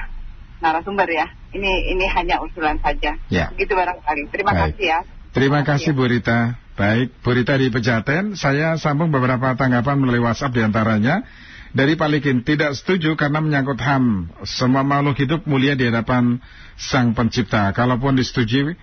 narasumber 0.63 1.12
ya. 1.12 1.27
Ini 1.51 1.91
ini 1.91 2.06
hanya 2.08 2.39
usulan 2.39 2.79
saja. 2.79 3.20
Ya. 3.27 3.51
Begitu 3.51 3.75
barangkali. 3.75 4.32
Terima 4.32 4.56
Baik. 4.56 4.79
kasih 4.79 4.86
ya. 4.88 5.00
Terima 5.29 5.62
kasih 5.68 5.91
Bu 5.91 6.08
Rita. 6.08 6.56
Baik, 6.79 7.20
Bu 7.20 7.36
Rita 7.36 7.60
di 7.60 7.68
Pejaten, 7.68 8.39
saya 8.39 8.79
sambung 8.79 9.12
beberapa 9.12 9.51
tanggapan 9.60 10.00
melalui 10.00 10.24
WhatsApp 10.24 10.56
di 10.56 10.63
antaranya. 10.63 11.27
Dari 11.70 11.94
Palikin, 12.00 12.41
tidak 12.41 12.74
setuju 12.74 13.13
karena 13.13 13.44
menyangkut 13.44 13.77
HAM. 13.77 14.32
Semua 14.48 14.82
makhluk 14.82 15.20
hidup 15.22 15.46
mulia 15.46 15.77
di 15.77 15.86
hadapan 15.86 16.41
Sang 16.79 17.13
Pencipta. 17.13 17.70
Kalaupun 17.75 18.18
disetujui, 18.18 18.74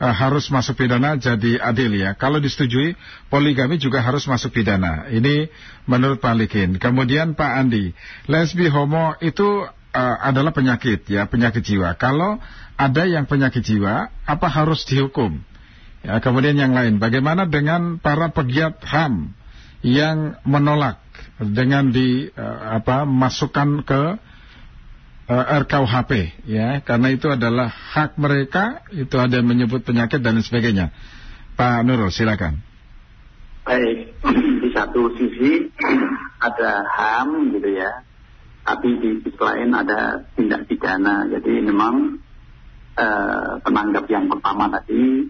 uh, 0.00 0.14
harus 0.14 0.48
masuk 0.48 0.78
pidana 0.80 1.18
jadi 1.18 1.60
adil 1.60 1.92
ya. 1.98 2.14
Kalau 2.16 2.38
disetujui, 2.38 2.94
poligami 3.28 3.76
juga 3.76 4.00
harus 4.00 4.24
masuk 4.24 4.54
pidana. 4.54 5.10
Ini 5.12 5.50
menurut 5.84 6.22
Pak 6.22 6.34
Likin. 6.38 6.78
Kemudian 6.78 7.34
Pak 7.34 7.52
Andi, 7.58 7.92
lesbi 8.30 8.70
homo 8.70 9.18
itu 9.20 9.66
uh, 9.68 10.16
adalah 10.22 10.54
penyakit 10.54 11.04
ya, 11.10 11.28
penyakit 11.28 11.62
jiwa. 11.62 11.94
Kalau 12.00 12.40
ada 12.80 13.02
yang 13.04 13.28
penyakit 13.28 13.62
jiwa, 13.62 14.08
apa 14.24 14.46
harus 14.48 14.82
dihukum? 14.88 15.42
Ya, 16.02 16.18
kemudian 16.18 16.58
yang 16.58 16.74
lain, 16.74 16.98
bagaimana 16.98 17.46
dengan 17.46 18.02
para 18.02 18.34
pegiat 18.34 18.82
HAM 18.82 19.38
yang 19.86 20.34
menolak 20.42 20.98
dengan 21.38 21.94
di 21.94 22.26
uh, 22.34 22.78
apa 22.82 23.06
masukkan 23.06 23.86
ke 23.86 24.18
uh, 25.32 25.64
RKUHP 25.64 26.12
ya. 26.44 26.84
Karena 26.84 27.08
itu 27.08 27.32
adalah 27.32 27.72
hak 27.72 28.20
mereka 28.20 28.84
itu 28.92 29.16
ada 29.16 29.40
yang 29.40 29.48
menyebut 29.48 29.80
penyakit 29.82 30.20
dan 30.20 30.36
sebagainya. 30.44 30.92
Pak 31.56 31.84
Nurul 31.88 32.12
silakan. 32.12 32.60
Baik 33.64 34.12
di 34.62 34.68
satu 34.76 35.14
sisi 35.16 35.72
ada 36.52 36.84
HAM 36.84 37.56
gitu 37.56 37.70
ya. 37.72 38.04
Tapi 38.62 38.88
di 39.00 39.10
sisi 39.24 39.40
lain 39.40 39.72
ada 39.74 40.22
tindak 40.36 40.68
pidana. 40.70 41.26
Jadi 41.26 41.52
memang 41.64 42.20
uh, 42.94 43.58
penanggap 43.64 44.06
yang 44.06 44.30
pertama 44.30 44.70
tadi 44.70 45.26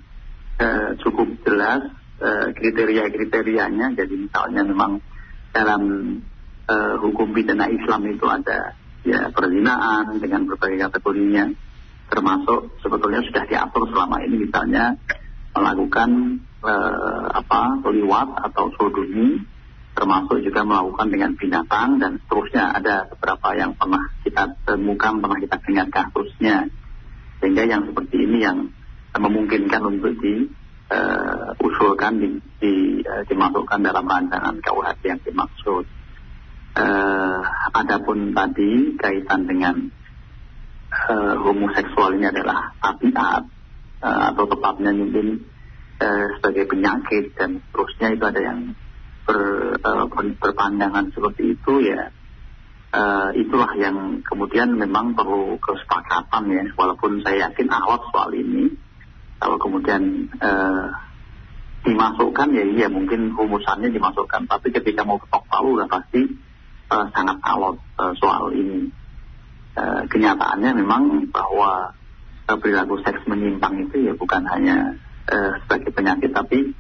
uh, 0.61 0.91
cukup 1.01 1.41
jelas 1.47 1.89
uh, 2.21 2.53
kriteria-kriterianya. 2.53 3.97
Jadi 3.97 4.15
misalnya 4.29 4.63
memang 4.69 5.01
dalam 5.53 5.83
uh, 6.69 6.95
hukum 7.01 7.33
pidana 7.33 7.69
Islam 7.73 8.05
itu 8.09 8.25
ada 8.29 8.77
ya 9.03 9.31
perzinaan 9.31 10.19
dengan 10.19 10.47
berbagai 10.47 10.91
kategorinya. 10.91 11.51
Termasuk 12.13 12.77
sebetulnya 12.85 13.25
sudah 13.25 13.45
diatur 13.49 13.89
selama 13.89 14.21
ini 14.27 14.45
misalnya 14.45 14.97
melakukan 15.57 16.41
eh, 16.65 17.25
apa 17.33 17.81
liwat 17.89 18.29
atau 18.51 18.71
sodomi. 18.77 19.41
Termasuk 19.93 20.41
juga 20.41 20.65
melakukan 20.65 21.13
dengan 21.13 21.37
binatang 21.37 22.01
dan 22.01 22.17
seterusnya. 22.25 22.73
Ada 22.81 23.13
beberapa 23.13 23.53
yang 23.53 23.77
pernah 23.77 24.09
kita 24.25 24.57
temukan 24.65 25.21
pernah 25.21 25.37
kita 25.37 25.57
dengar 25.61 25.87
kasusnya 25.93 26.73
sehingga 27.43 27.67
yang 27.67 27.91
seperti 27.91 28.23
ini 28.23 28.39
yang 28.47 28.71
memungkinkan 29.19 29.83
untuk 29.83 30.15
diusulkan 30.23 32.13
di, 32.23 32.29
di, 32.63 33.03
uh, 33.03 33.27
dimasukkan 33.27 33.83
dalam 33.83 34.07
rancangan 34.07 34.63
KUHP 34.63 35.03
yang 35.11 35.21
dimaksud 35.27 35.85
uh, 36.77 37.41
adapun 37.73 38.33
tadi 38.33 38.97
kaitan 38.97 39.45
dengan 39.49 39.77
uh, 40.93 41.35
homoseksual 41.41 42.17
ini 42.17 42.29
adalah 42.29 42.73
tabiat 42.81 43.43
uh, 44.05 44.23
atau 44.33 44.45
tepatnya 44.49 44.93
mungkin 44.93 45.45
uh, 46.01 46.27
sebagai 46.39 46.69
penyakit 46.73 47.37
dan 47.37 47.61
terusnya 47.73 48.09
itu 48.17 48.25
ada 48.25 48.41
yang 48.41 48.61
ber, 49.25 49.39
uh, 49.81 50.07
berpandangan 50.41 51.13
seperti 51.13 51.57
itu 51.57 51.93
ya. 51.93 52.13
Uh, 52.93 53.33
itulah 53.33 53.73
yang 53.81 54.21
kemudian 54.21 54.77
memang 54.77 55.17
perlu 55.17 55.57
kesepakatan 55.65 56.45
ya. 56.53 56.65
Walaupun 56.77 57.25
saya 57.25 57.49
yakin 57.49 57.73
awal 57.73 58.05
soal 58.13 58.37
ini 58.37 58.69
kalau 59.41 59.57
kemudian 59.57 60.29
uh, 60.45 60.93
dimasukkan 61.83 62.53
ya 62.53 62.65
iya 62.69 62.87
mungkin 62.93 63.33
rumusannya 63.33 63.89
dimasukkan. 63.89 64.45
Tapi 64.45 64.69
ketika 64.77 65.09
mau 65.09 65.17
ketok 65.17 65.49
palu 65.49 65.81
udah 65.81 65.89
pasti 65.89 66.52
uh, 66.93 67.07
sangat 67.17 67.41
alot 67.41 67.81
uh, 67.97 68.13
soal 68.21 68.53
ini. 68.53 68.93
Uh, 69.73 70.05
kenyataannya 70.05 70.77
memang 70.77 71.33
bahwa 71.33 71.97
uh, 72.45 72.59
perilaku 72.61 73.01
seks 73.01 73.25
menyimpang 73.25 73.89
itu 73.89 74.05
ya 74.05 74.13
bukan 74.13 74.45
hanya 74.45 75.01
uh, 75.33 75.57
sebagai 75.65 75.97
penyakit 75.97 76.37
tapi 76.37 76.77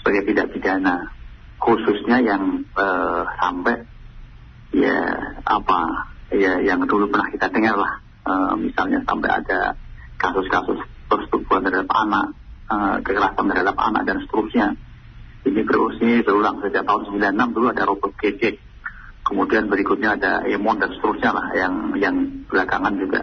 sebagai 0.00 0.32
tidak 0.32 0.56
pidana. 0.56 1.12
Khususnya 1.60 2.24
yang 2.24 2.64
uh, 2.74 3.28
sampai 3.38 3.84
ya 4.72 4.98
apa 5.44 6.08
ya 6.32 6.64
yang 6.64 6.88
dulu 6.88 7.12
pernah 7.12 7.28
kita 7.28 7.52
dengar 7.52 7.76
lah. 7.76 7.94
Uh, 8.22 8.54
misalnya 8.56 9.02
sampai 9.04 9.28
ada 9.28 9.74
kasus-kasus 10.16 10.78
persetubuhan 11.10 11.66
terhadap 11.66 11.90
anak 11.90 12.26
uh, 12.70 12.96
kekerasan 13.04 13.46
terhadap 13.52 13.76
anak 13.76 14.02
dan 14.08 14.16
seterusnya. 14.24 14.66
Ini 15.42 15.60
terus 15.66 15.98
ini 15.98 16.22
berulang 16.22 16.62
sejak 16.62 16.86
tahun 16.86 17.18
96 17.18 17.54
dulu 17.54 17.66
ada 17.74 17.82
Robert 17.82 18.14
Gejek 18.22 18.62
kemudian 19.22 19.70
berikutnya 19.70 20.18
ada 20.18 20.32
Emon 20.46 20.78
dan 20.82 20.90
seterusnya 20.94 21.30
lah 21.32 21.46
yang 21.54 21.74
yang 21.98 22.16
belakangan 22.50 22.94
juga 22.98 23.20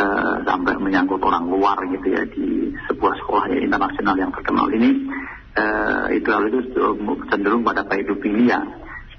uh, 0.00 0.34
sampai 0.44 0.74
menyangkut 0.80 1.20
orang 1.20 1.48
luar 1.48 1.76
gitu 1.88 2.06
ya 2.12 2.22
di 2.28 2.72
sebuah 2.88 3.14
sekolah 3.24 3.44
yang 3.52 3.62
internasional 3.68 4.16
yang 4.16 4.32
terkenal 4.32 4.68
ini. 4.72 5.08
Uh, 5.56 6.12
itu 6.12 6.28
lalu 6.28 6.60
itu 6.68 6.84
cenderung 7.32 7.64
pada 7.64 7.80
pedofilia. 7.88 8.60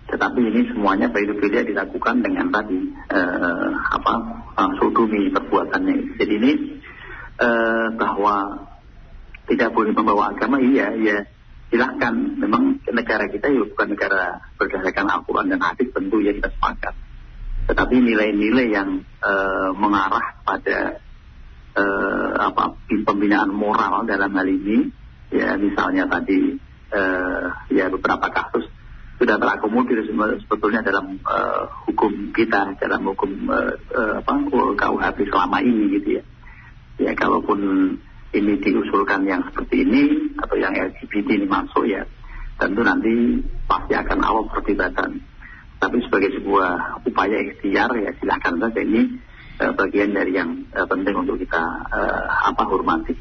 Tetapi 0.07 0.39
ini 0.39 0.69
semuanya 0.69 1.09
pedofilia 1.09 1.65
dilakukan 1.65 2.21
dengan 2.21 2.53
tadi 2.53 2.77
uh, 3.09 3.69
apa 3.97 4.13
uh, 4.53 4.71
sodomi 4.77 5.33
perbuatannya. 5.33 6.21
Jadi 6.21 6.33
ini 6.37 6.51
uh, 7.41 7.89
bahwa 7.97 8.69
tidak 9.49 9.73
boleh 9.73 9.95
membawa 9.95 10.35
agama 10.35 10.61
iya 10.61 10.93
iya 10.93 11.25
silahkan. 11.71 12.13
Memang 12.15 12.79
negara 12.91 13.27
kita 13.27 13.51
ya 13.51 13.63
bukan 13.67 13.87
negara 13.95 14.41
berdasarkan 14.55 15.07
Al-Quran 15.07 15.51
dan 15.51 15.61
hadis 15.63 15.87
tentu 15.91 16.19
ya 16.23 16.31
kita 16.35 16.49
sepakat. 16.53 16.93
Tetapi 17.67 17.95
nilai-nilai 17.99 18.67
yang 18.71 19.03
uh, 19.19 19.75
mengarah 19.75 20.39
pada 20.47 21.03
uh, 21.75 22.31
apa 22.39 22.79
pembinaan 23.03 23.51
moral 23.51 24.07
dalam 24.07 24.31
hal 24.31 24.47
ini 24.47 24.87
ya 25.27 25.59
misalnya 25.59 26.07
tadi 26.07 26.55
uh, 26.95 27.45
ya 27.67 27.91
beberapa 27.91 28.31
kasus 28.31 28.71
sudah 29.17 29.35
terakomodir 29.41 30.05
sebetulnya 30.45 30.85
dalam 30.85 31.17
uh, 31.25 31.67
hukum 31.89 32.31
kita 32.31 32.77
dalam 32.77 33.01
hukum 33.11 33.49
uh, 33.49 33.73
uh, 33.91 34.13
apa 34.21 34.31
KUHP 34.77 35.17
selama 35.27 35.57
ini 35.65 35.97
gitu 35.97 36.21
ya. 36.21 36.23
Ya 36.97 37.11
kalaupun 37.13 37.59
ini 38.35 38.59
diusulkan 38.59 39.23
yang 39.23 39.45
seperti 39.47 39.87
ini 39.87 40.35
atau 40.35 40.55
yang 40.59 40.75
LGBT 40.75 41.27
ini 41.39 41.47
masuk 41.47 41.87
ya. 41.87 42.03
Tentu 42.57 42.81
nanti 42.81 43.43
pasti 43.69 43.93
akan 43.93 44.19
awal 44.25 44.49
perdebatan. 44.49 45.21
Tapi 45.77 45.97
sebagai 46.03 46.41
sebuah 46.41 47.05
upaya 47.05 47.37
ikhtiar 47.37 47.93
ya 48.01 48.11
silahkan 48.17 48.57
saja. 48.57 48.81
Ini 48.81 49.01
uh, 49.61 49.73
bagian 49.77 50.13
dari 50.13 50.33
yang 50.33 50.65
uh, 50.73 50.89
penting 50.89 51.15
untuk 51.17 51.37
kita 51.37 51.61
uh, 51.87 52.49
apa 52.49 52.63
hormati. 52.65 53.13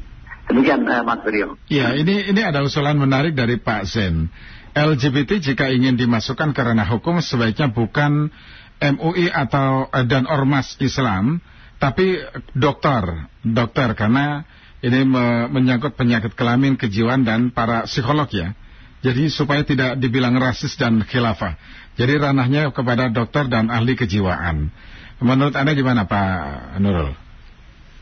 Demikian 0.47 0.87
uh, 0.87 1.03
Mas 1.03 1.21
Rio 1.27 1.59
ya 1.67 1.91
ini 1.91 2.31
ini 2.31 2.41
ada 2.41 2.63
usulan 2.63 2.95
menarik 2.95 3.35
dari 3.35 3.59
Pak 3.59 3.83
Zen. 3.89 4.31
LGBT 4.77 5.41
jika 5.41 5.73
ingin 5.73 5.97
dimasukkan 5.97 6.53
karena 6.53 6.85
hukum 6.85 7.17
sebaiknya 7.17 7.73
bukan 7.73 8.29
MUI 8.77 9.33
atau 9.33 9.89
dan 10.05 10.29
ormas 10.29 10.77
Islam 10.77 11.41
tapi 11.81 12.21
dokter. 12.53 13.27
Dokter 13.41 13.97
karena 13.97 14.45
ini 14.85 14.99
me 15.09 15.49
menyangkut 15.49 15.97
penyakit 15.97 16.37
kelamin, 16.37 16.77
kejiwaan, 16.77 17.25
dan 17.25 17.49
para 17.49 17.89
psikolog 17.89 18.29
ya. 18.29 18.53
Jadi 19.01 19.29
supaya 19.29 19.61
tidak 19.61 19.97
dibilang 20.01 20.37
rasis 20.37 20.73
dan 20.77 21.01
khilafah. 21.05 21.57
Jadi 21.97 22.13
ranahnya 22.17 22.69
kepada 22.73 23.09
dokter 23.09 23.49
dan 23.49 23.69
ahli 23.73 23.97
kejiwaan. 23.97 24.69
Menurut 25.17 25.53
Anda 25.57 25.73
gimana 25.73 26.05
Pak 26.05 26.77
Nurul? 26.77 27.13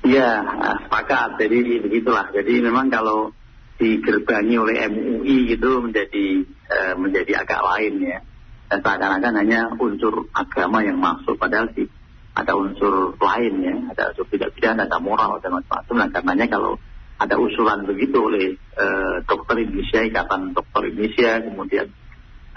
Iya, 0.04 0.44
sepakat. 0.88 1.40
Jadi 1.40 1.80
begitulah. 1.80 2.32
Jadi 2.36 2.60
memang 2.60 2.92
kalau 2.92 3.32
digerbangi 3.80 4.56
oleh 4.56 4.76
MUI 4.88 5.52
gitu 5.56 5.84
menjadi 5.84 6.44
uh, 6.72 6.94
menjadi 7.00 7.44
agak 7.44 7.60
lain 7.60 7.94
ya. 8.04 8.20
Dan 8.68 8.80
seakan-akan 8.84 9.34
hanya 9.40 9.62
unsur 9.80 10.28
agama 10.36 10.84
yang 10.84 11.00
masuk 11.00 11.40
padahal 11.40 11.72
sih 11.72 11.88
ada 12.36 12.54
unsur 12.60 13.16
lain 13.16 13.54
ya, 13.64 13.76
ada 13.96 14.12
unsur 14.12 14.28
tidak 14.28 14.52
pidana, 14.54 14.84
ada 14.86 15.00
moral 15.00 15.40
dan 15.40 15.56
macam-macam. 15.56 15.96
Nah 15.96 16.10
karenanya 16.12 16.48
kalau 16.52 16.76
ada 17.16 17.40
usulan 17.40 17.88
begitu 17.88 18.20
oleh 18.20 18.60
uh, 18.76 19.24
dokter 19.24 19.64
Indonesia, 19.64 20.04
ikatan 20.04 20.52
dokter 20.52 20.92
Indonesia, 20.92 21.40
kemudian 21.40 21.88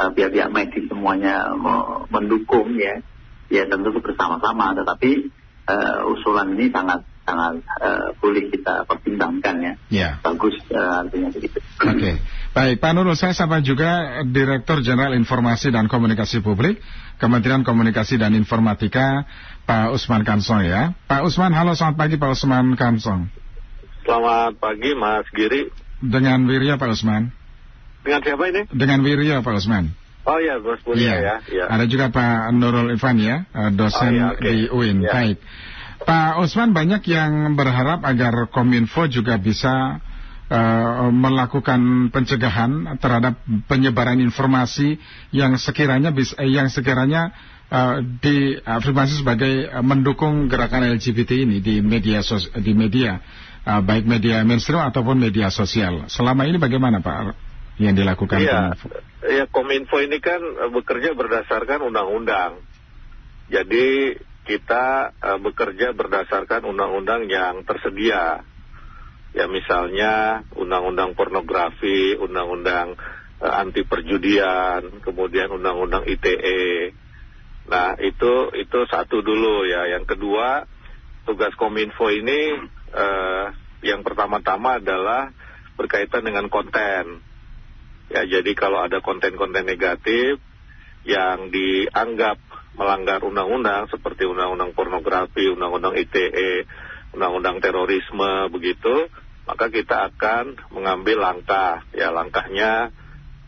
uh, 0.02 0.10
pihak-pihak 0.10 0.50
medis 0.50 0.84
semuanya 0.90 1.54
mendukung 2.10 2.74
ya, 2.74 2.98
ya 3.46 3.70
tentu 3.70 3.94
bersama-sama. 4.02 4.74
Tetapi 4.74 5.10
uh, 5.70 6.10
usulan 6.10 6.58
ini 6.58 6.74
sangat 6.74 7.06
sangat 7.22 7.60
uh, 7.78 8.16
boleh 8.18 8.50
kita 8.50 8.82
pertimbangkan 8.88 9.54
ya. 9.62 9.72
Ya. 9.94 10.10
Bagus 10.26 10.58
uh, 10.74 11.06
artinya 11.06 11.30
begitu. 11.30 11.60
Oke, 11.60 11.94
okay. 11.94 12.14
baik 12.56 12.82
Pak 12.82 12.92
Nurul, 12.96 13.14
saya 13.14 13.36
sapa 13.36 13.62
juga 13.62 14.24
Direktur 14.26 14.82
Jenderal 14.82 15.14
Informasi 15.14 15.70
dan 15.70 15.86
Komunikasi 15.86 16.42
Publik 16.42 16.80
Kementerian 17.20 17.66
Komunikasi 17.66 18.16
dan 18.16 18.32
Informatika 18.38 19.28
Pak 19.68 19.92
Usman 19.92 20.24
Kansong 20.24 20.64
ya. 20.64 20.96
Pak 21.04 21.28
Usman, 21.28 21.52
halo 21.52 21.76
selamat 21.76 22.00
pagi 22.00 22.16
Pak 22.16 22.32
Usman 22.32 22.72
Kansong. 22.72 23.28
Selamat 24.00 24.56
pagi 24.56 24.96
Mas 24.96 25.28
Giri. 25.36 25.68
Dengan 26.00 26.48
Wirya 26.48 26.80
Pak 26.80 26.88
Usman. 26.88 27.28
Dengan 28.00 28.24
siapa 28.24 28.48
ini? 28.48 28.64
Dengan 28.72 29.04
Wirya 29.04 29.44
Pak 29.44 29.60
Usman. 29.60 29.92
Oh 30.24 30.40
iya, 30.40 30.56
Bos 30.56 30.80
Wirya 30.88 31.20
ya. 31.20 31.20
ya. 31.20 31.36
ya. 31.52 31.64
Ada 31.68 31.84
juga 31.84 32.08
Pak 32.08 32.48
Nurul 32.56 32.96
Ivan 32.96 33.20
ya, 33.20 33.44
eh, 33.44 33.68
dosen 33.76 34.08
oh, 34.08 34.16
ya, 34.16 34.26
okay. 34.32 34.48
di 34.48 34.56
UIN. 34.72 35.04
Ya. 35.04 35.12
Baik. 35.12 35.36
Pak 36.00 36.40
Usman 36.40 36.72
banyak 36.72 37.04
yang 37.04 37.52
berharap 37.52 38.08
agar 38.08 38.48
Kominfo 38.48 39.04
juga 39.12 39.36
bisa 39.36 40.00
uh, 40.48 41.12
melakukan 41.12 42.08
pencegahan 42.08 42.96
terhadap 42.96 43.36
penyebaran 43.68 44.16
informasi 44.16 44.96
yang 45.28 45.60
sekiranya 45.60 46.08
bisa, 46.08 46.40
eh, 46.40 46.48
yang 46.48 46.72
sekiranya 46.72 47.36
uh, 47.68 48.00
diafirmasi 48.02 49.24
sebagai 49.24 49.68
uh, 49.68 49.84
mendukung 49.84 50.48
gerakan 50.48 50.88
LGBT 50.96 51.44
ini 51.44 51.60
di 51.60 51.80
media 51.84 52.24
sos 52.24 52.48
di 52.56 52.72
media 52.72 53.20
uh, 53.64 53.80
baik 53.84 54.08
media 54.08 54.42
mainstream 54.44 54.80
ataupun 54.80 55.20
media 55.20 55.52
sosial. 55.52 56.08
Selama 56.08 56.48
ini 56.48 56.56
bagaimana 56.56 57.04
Pak 57.04 57.36
yang 57.78 57.94
dilakukan 57.94 58.38
ya, 58.42 58.50
Kominfo? 58.50 58.86
Ya 59.22 59.44
Kominfo 59.46 59.96
ini 60.02 60.18
kan 60.18 60.40
bekerja 60.72 61.14
berdasarkan 61.14 61.84
undang-undang. 61.86 62.64
Jadi 63.48 64.16
kita 64.48 65.12
uh, 65.20 65.38
bekerja 65.40 65.92
berdasarkan 65.92 66.68
undang-undang 66.68 67.28
yang 67.28 67.64
tersedia. 67.64 68.44
Ya 69.36 69.44
misalnya 69.44 70.42
undang-undang 70.56 71.12
pornografi, 71.12 72.16
undang-undang 72.16 72.96
anti 73.38 73.86
perjudian, 73.86 75.04
kemudian 75.04 75.52
undang-undang 75.52 76.08
ITE. 76.08 76.90
Nah, 77.68 78.00
itu 78.00 78.48
itu 78.56 78.78
satu 78.88 79.20
dulu 79.20 79.68
ya. 79.68 79.92
Yang 79.92 80.16
kedua, 80.16 80.64
tugas 81.28 81.52
Kominfo 81.54 82.08
ini 82.08 82.56
uh, 82.96 83.46
yang 83.84 84.00
pertama-tama 84.00 84.80
adalah 84.80 85.30
berkaitan 85.76 86.24
dengan 86.24 86.48
konten. 86.48 87.20
Ya, 88.08 88.24
jadi 88.24 88.52
kalau 88.56 88.80
ada 88.80 89.04
konten-konten 89.04 89.68
negatif 89.68 90.40
yang 91.04 91.52
dianggap 91.52 92.40
melanggar 92.74 93.20
undang-undang 93.20 93.86
seperti 93.92 94.24
undang-undang 94.24 94.72
pornografi, 94.72 95.52
undang-undang 95.52 95.92
ITE, 96.00 96.64
undang-undang 97.12 97.60
terorisme 97.60 98.48
begitu, 98.48 99.12
maka 99.44 99.68
kita 99.68 100.08
akan 100.08 100.56
mengambil 100.72 101.20
langkah. 101.20 101.84
Ya 101.92 102.08
langkahnya 102.08 102.96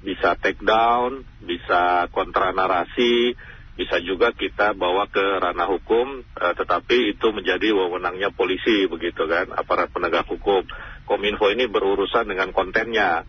bisa 0.04 0.36
take 0.36 0.60
down, 0.60 1.24
bisa 1.40 2.08
kontra 2.12 2.52
narasi, 2.52 3.32
bisa 3.80 3.96
juga 4.04 4.36
kita 4.36 4.76
bawa 4.76 5.08
ke 5.08 5.40
ranah 5.40 5.64
hukum, 5.72 6.20
eh, 6.20 6.54
tetapi 6.60 7.16
itu 7.16 7.32
menjadi 7.32 7.72
wewenangnya 7.72 8.28
polisi 8.28 8.84
begitu 8.84 9.24
kan, 9.24 9.48
aparat 9.56 9.88
penegak 9.88 10.28
hukum. 10.28 10.68
Kominfo 11.08 11.48
ini 11.48 11.64
berurusan 11.64 12.28
dengan 12.28 12.52
kontennya 12.52 13.24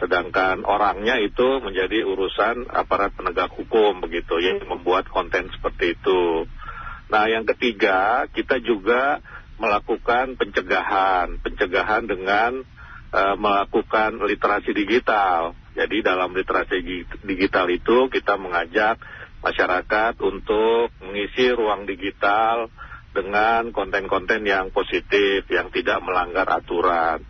sedangkan 0.00 0.64
orangnya 0.64 1.20
itu 1.20 1.60
menjadi 1.60 2.08
urusan 2.08 2.72
aparat 2.72 3.12
penegak 3.12 3.52
hukum 3.52 4.00
begitu 4.00 4.40
yang 4.40 4.64
membuat 4.64 5.04
konten 5.12 5.52
seperti 5.52 5.92
itu. 6.00 6.48
Nah, 7.12 7.28
yang 7.28 7.44
ketiga, 7.44 8.24
kita 8.32 8.64
juga 8.64 9.20
melakukan 9.60 10.40
pencegahan, 10.40 11.36
pencegahan 11.44 12.08
dengan 12.08 12.64
uh, 13.12 13.36
melakukan 13.36 14.24
literasi 14.24 14.72
digital. 14.72 15.52
Jadi 15.76 16.00
dalam 16.00 16.32
literasi 16.32 16.80
digital 17.22 17.68
itu 17.68 18.08
kita 18.08 18.40
mengajak 18.40 18.96
masyarakat 19.40 20.14
untuk 20.20 20.92
mengisi 21.00 21.48
ruang 21.52 21.88
digital 21.88 22.68
dengan 23.10 23.74
konten-konten 23.74 24.46
yang 24.46 24.70
positif, 24.70 25.48
yang 25.50 25.72
tidak 25.74 25.98
melanggar 26.04 26.46
aturan. 26.46 27.24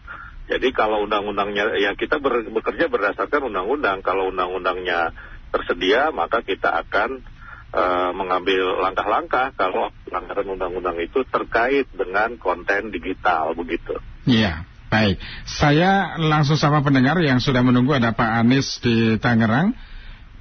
Jadi 0.50 0.74
kalau 0.74 1.06
undang-undangnya, 1.06 1.78
ya 1.78 1.94
kita 1.94 2.18
ber, 2.18 2.42
bekerja 2.50 2.90
berdasarkan 2.90 3.48
undang-undang. 3.48 4.02
Kalau 4.02 4.28
undang-undangnya 4.34 5.14
tersedia, 5.54 6.10
maka 6.10 6.42
kita 6.42 6.74
akan 6.84 7.22
uh, 7.70 8.10
mengambil 8.12 8.82
langkah-langkah 8.82 9.54
kalau 9.54 9.94
pelanggaran 10.04 10.50
undang-undang 10.50 10.98
itu 10.98 11.22
terkait 11.30 11.86
dengan 11.94 12.34
konten 12.36 12.90
digital 12.90 13.54
begitu. 13.54 13.94
Iya. 14.26 14.66
Baik, 14.90 15.22
saya 15.46 16.18
langsung 16.18 16.58
sama 16.58 16.82
pendengar 16.82 17.14
yang 17.22 17.38
sudah 17.38 17.62
menunggu 17.62 17.94
ada 17.94 18.10
Pak 18.10 18.42
Anies 18.42 18.82
di 18.82 19.22
Tangerang. 19.22 19.70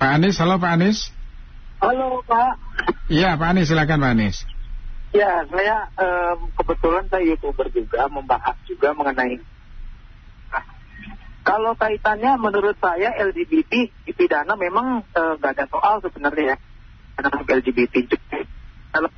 Pak 0.02 0.10
Anies, 0.18 0.42
halo 0.42 0.58
Pak 0.58 0.74
Anies. 0.74 1.14
Halo 1.80 2.20
Pak. 2.28 2.54
Iya 3.08 3.40
Pak 3.40 3.48
Anies, 3.56 3.72
silakan 3.72 4.04
Pak 4.04 4.12
Anies. 4.12 4.38
Ya, 5.10 5.42
saya 5.50 5.90
um, 5.98 6.54
kebetulan 6.54 7.10
saya 7.10 7.24
youtuber 7.26 7.66
juga 7.74 8.06
membahas 8.12 8.54
juga 8.70 8.94
mengenai 8.94 9.42
kalau 11.50 11.74
kaitannya 11.74 12.38
menurut 12.38 12.78
saya 12.78 13.10
LGBT 13.18 13.90
dipidana 14.06 14.54
memang 14.54 15.02
nggak 15.18 15.50
uh, 15.50 15.56
ada 15.58 15.66
soal 15.66 15.98
sebenarnya 15.98 16.54
ya. 16.54 16.58
Anak 17.18 17.42
LGBT. 17.42 17.96
Kalau 18.94 19.10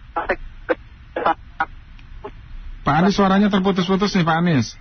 Pak 2.82 2.96
Anies 2.98 3.14
suaranya 3.14 3.52
terputus-putus 3.52 4.16
nih 4.16 4.24
Pak 4.24 4.38
Anies. 4.42 4.80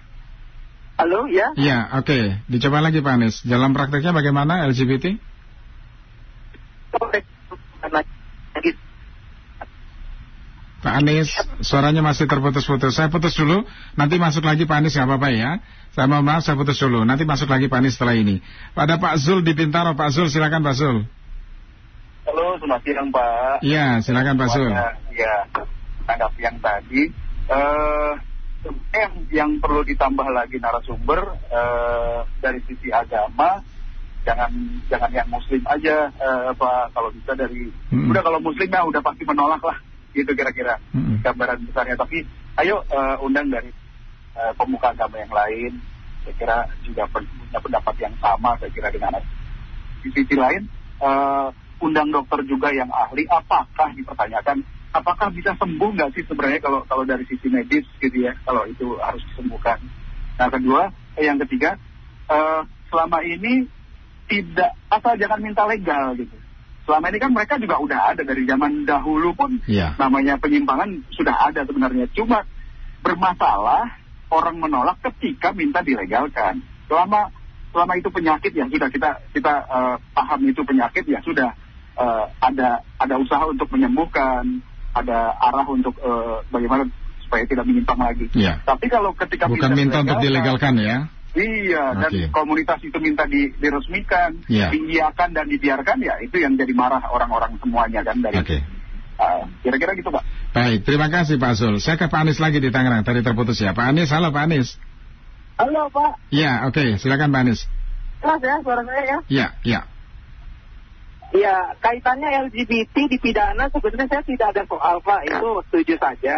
Halo 0.97 1.27
ya? 1.27 1.53
Iya, 1.59 2.01
oke. 2.01 2.07
Okay. 2.07 2.25
Dicoba 2.47 2.81
lagi 2.81 3.03
Pak 3.03 3.19
Anies. 3.19 3.43
Dalam 3.43 3.75
prakteknya 3.75 4.15
bagaimana 4.15 4.65
LGBT? 4.71 5.19
Pak 10.81 11.05
Anies, 11.05 11.29
suaranya 11.61 12.01
masih 12.01 12.25
terputus-putus. 12.25 12.97
Saya 12.97 13.13
putus 13.13 13.37
dulu, 13.37 13.69
nanti 14.01 14.17
masuk 14.17 14.49
lagi 14.49 14.65
Pak 14.65 14.81
Anies, 14.81 14.97
nggak 14.97 15.13
apa-apa 15.13 15.29
ya. 15.29 15.61
Saya 15.93 16.09
mau 16.09 16.25
maaf, 16.25 16.41
saya 16.41 16.57
putus 16.57 16.81
dulu. 16.81 17.05
Nanti 17.05 17.29
masuk 17.29 17.53
lagi 17.53 17.69
Pak 17.69 17.85
Anies 17.85 18.01
setelah 18.01 18.17
ini. 18.17 18.41
Pada 18.73 18.97
Pak 18.97 19.21
Zul 19.21 19.45
di 19.45 19.53
Pintaro, 19.53 19.93
Pak 19.93 20.09
Zul, 20.09 20.33
silakan 20.33 20.65
Pak 20.65 20.75
Zul. 20.81 21.05
Halo, 22.25 22.57
selamat 22.57 22.81
siang 22.81 23.09
Pak. 23.13 23.61
Iya, 23.61 24.01
silakan 24.01 24.35
Pak 24.41 24.49
Zul. 24.57 24.73
Iya, 25.13 25.35
tanggap 26.09 26.33
yang 26.41 26.57
tadi. 26.65 27.03
Uh, 27.51 28.13
yang, 28.97 29.13
yang 29.29 29.51
perlu 29.61 29.85
ditambah 29.85 30.33
lagi 30.33 30.57
narasumber 30.65 31.37
uh, 31.53 32.25
dari 32.41 32.65
sisi 32.65 32.89
agama, 32.89 33.61
jangan 34.25 34.49
jangan 34.89 35.13
yang 35.13 35.29
Muslim 35.29 35.61
aja, 35.69 36.09
uh, 36.09 36.57
Pak. 36.57 36.97
Kalau 36.97 37.13
bisa 37.13 37.37
dari, 37.37 37.69
hmm. 37.69 38.17
udah 38.17 38.23
kalau 38.25 38.41
Muslim 38.41 38.69
ya 38.73 38.81
udah 38.89 39.05
pasti 39.05 39.29
menolak 39.29 39.61
lah 39.61 39.90
gitu 40.17 40.31
kira-kira 40.35 40.79
hmm. 40.93 41.23
gambaran 41.23 41.67
besarnya. 41.67 41.97
Tapi 41.99 42.25
ayo 42.61 42.83
uh, 42.87 43.17
undang 43.25 43.49
dari 43.49 43.71
uh, 44.37 44.53
pemuka 44.59 44.93
agama 44.93 45.17
yang 45.19 45.33
lain, 45.33 45.73
saya 46.25 46.35
kira 46.37 46.59
juga 46.85 47.09
punya 47.09 47.59
pendapat 47.59 47.95
yang 48.01 48.15
sama 48.21 48.57
saya 48.61 48.71
kira 48.73 48.93
dengan 48.93 49.17
di 50.01 50.09
sisi 50.13 50.37
lain 50.37 50.69
uh, 51.01 51.49
undang 51.81 52.13
dokter 52.13 52.45
juga 52.45 52.73
yang 52.73 52.89
ahli 52.93 53.25
apakah 53.29 53.93
dipertanyakan 53.97 54.65
apakah 54.93 55.33
bisa 55.33 55.57
sembuh 55.57 55.91
nggak 55.97 56.11
sih 56.13 56.25
sebenarnya 56.29 56.61
kalau 56.61 56.85
kalau 56.85 57.05
dari 57.09 57.25
sisi 57.25 57.49
medis 57.49 57.87
gitu 58.01 58.17
ya 58.27 58.37
kalau 58.45 58.69
itu 58.69 58.97
harus 59.01 59.23
disembuhkan 59.33 59.81
nah 60.37 60.49
kedua 60.53 60.93
eh, 61.17 61.25
yang 61.25 61.41
ketiga 61.49 61.81
uh, 62.29 62.65
selama 62.93 63.25
ini 63.25 63.65
tidak 64.29 64.77
asal 64.93 65.17
jangan 65.17 65.41
minta 65.41 65.65
legal 65.65 66.17
gitu 66.17 66.37
selama 66.85 67.13
ini 67.13 67.19
kan 67.21 67.31
mereka 67.33 67.55
juga 67.61 67.77
udah 67.79 68.15
ada 68.15 68.23
dari 68.25 68.43
zaman 68.49 68.89
dahulu 68.89 69.37
pun 69.37 69.61
yeah. 69.69 69.95
namanya 70.01 70.41
penyimpangan 70.41 71.05
sudah 71.15 71.35
ada 71.51 71.65
sebenarnya. 71.65 72.09
Cuma 72.17 72.45
bermasalah 73.01 74.01
orang 74.31 74.57
menolak 74.61 74.99
ketika 75.11 75.53
minta 75.53 75.83
dilegalkan. 75.85 76.63
Selama 76.87 77.31
selama 77.71 77.93
itu 77.99 78.09
penyakit 78.11 78.53
ya 78.55 78.67
sudah 78.67 78.89
kita 78.91 79.11
kita 79.31 79.53
uh, 79.71 79.97
paham 80.15 80.41
itu 80.51 80.63
penyakit 80.67 81.07
ya 81.07 81.23
sudah 81.23 81.55
uh, 81.95 82.25
ada 82.43 82.83
ada 82.99 83.15
usaha 83.19 83.47
untuk 83.47 83.71
menyembuhkan, 83.71 84.63
ada 84.95 85.39
arah 85.39 85.67
untuk 85.71 85.95
uh, 86.03 86.43
bagaimana 86.51 86.91
supaya 87.23 87.47
tidak 87.47 87.63
menyimpang 87.71 88.01
lagi. 88.03 88.27
Ya. 88.35 88.59
Tapi 88.67 88.91
kalau 88.91 89.15
ketika 89.15 89.47
Bukan 89.47 89.79
minta 89.79 90.03
untuk 90.03 90.19
dilegalkan 90.19 90.75
ya. 90.83 91.07
Iya, 91.31 91.95
dan 91.95 92.11
Oke. 92.11 92.27
komunitas 92.35 92.83
itu 92.83 92.99
minta 92.99 93.23
di, 93.23 93.55
diresmikan, 93.55 94.43
Iya. 94.51 94.75
diiakan 94.75 95.31
dan 95.31 95.47
dibiarkan 95.47 96.03
ya 96.03 96.19
itu 96.19 96.43
yang 96.43 96.59
jadi 96.59 96.75
marah 96.75 97.07
orang-orang 97.07 97.55
semuanya 97.63 98.03
kan 98.03 98.19
dari. 98.19 98.43
Oke. 98.43 98.59
Ah, 99.21 99.47
kira-kira 99.63 99.95
gitu 99.95 100.11
pak. 100.11 100.25
Baik, 100.51 100.83
terima 100.83 101.07
kasih 101.13 101.39
Pak 101.39 101.55
Zul. 101.55 101.79
Saya 101.79 101.95
ke 101.95 102.09
Pak 102.11 102.27
Anies 102.27 102.41
lagi 102.43 102.59
di 102.59 102.73
Tangerang. 102.75 103.07
Tadi 103.07 103.23
terputus 103.23 103.61
ya. 103.63 103.71
Pak 103.77 103.95
Anies, 103.95 104.11
halo 104.11 104.35
Pak 104.35 104.51
Anies. 104.51 104.75
Halo 105.61 105.93
Pak, 105.93 106.19
Ya, 106.33 106.65
oke. 106.67 106.97
Silakan 106.99 107.31
Pak 107.31 107.41
Anies. 107.47 107.69
kelas 108.21 108.41
ya 108.43 108.57
suara 108.65 108.83
saya 108.85 109.03
ya. 109.07 109.19
Ya, 109.31 109.47
ya. 109.63 109.81
Ya, 111.31 111.57
kaitannya 111.79 112.51
LGBT 112.51 113.07
dipidana 113.07 113.71
sebenarnya 113.71 114.11
saya 114.11 114.23
tidak 114.27 114.49
ada 114.51 114.63
soal 114.67 114.99
Pak, 114.99 115.21
itu 115.31 115.49
setuju 115.71 115.95
saja. 116.03 116.35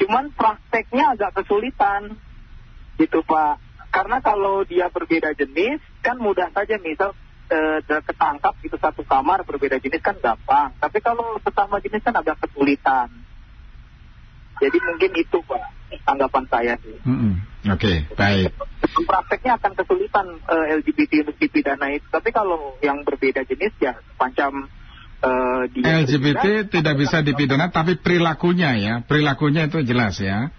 Cuman 0.00 0.32
prakteknya 0.32 1.12
agak 1.12 1.36
kesulitan, 1.36 2.16
gitu 2.96 3.20
Pak. 3.28 3.60
Karena 3.96 4.20
kalau 4.20 4.60
dia 4.68 4.92
berbeda 4.92 5.32
jenis, 5.32 5.80
kan 6.04 6.20
mudah 6.20 6.52
saja 6.52 6.76
misal 6.76 7.16
eh, 7.48 7.80
ketangkap 7.80 8.52
gitu 8.60 8.76
satu 8.76 9.00
kamar 9.08 9.48
berbeda 9.48 9.80
jenis 9.80 10.04
kan 10.04 10.20
gampang. 10.20 10.76
Tapi 10.76 11.00
kalau 11.00 11.40
sesama 11.40 11.80
jenis 11.80 12.04
kan 12.04 12.12
agak 12.12 12.36
kesulitan. 12.44 13.08
Jadi 14.60 14.76
mungkin 14.84 15.10
itu 15.16 15.40
Pak, 15.40 15.64
tanggapan 16.04 16.44
saya 16.52 16.74
sih. 16.84 16.96
Mm-mm. 17.08 17.40
Oke, 17.72 18.04
baik. 18.20 18.52
prakteknya 19.08 19.56
akan 19.56 19.72
kesulitan 19.72 20.26
eh, 20.44 20.76
LGBT 20.84 21.24
untuk 21.24 21.36
dipidana 21.40 21.88
itu. 21.96 22.04
Tapi 22.12 22.36
kalau 22.36 22.76
yang 22.84 23.00
berbeda 23.00 23.48
jenis 23.48 23.72
ya 23.80 23.96
macam 24.20 24.68
eh, 25.24 25.62
dia 25.72 26.04
LGBT 26.04 26.68
tidak 26.68 27.00
bisa 27.00 27.24
dipidana, 27.24 27.72
tapi 27.72 27.96
perilakunya 27.96 28.76
ya. 28.76 28.94
Perilakunya 29.08 29.72
itu 29.72 29.80
jelas 29.88 30.20
ya. 30.20 30.52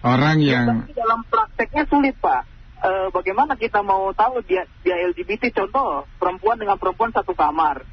Orang 0.00 0.40
yang... 0.40 0.88
Dalam 0.96 1.28
prakteknya 1.28 1.84
sulit 1.84 2.16
Pak. 2.24 2.59
Eh, 2.80 3.08
bagaimana 3.12 3.60
kita 3.60 3.84
mau 3.84 4.08
tahu 4.16 4.40
dia 4.48 4.64
dia 4.80 4.96
LGBT 5.12 5.52
contoh 5.52 6.08
perempuan 6.16 6.56
dengan 6.56 6.80
perempuan 6.80 7.12
satu 7.12 7.36
kamar. 7.36 7.84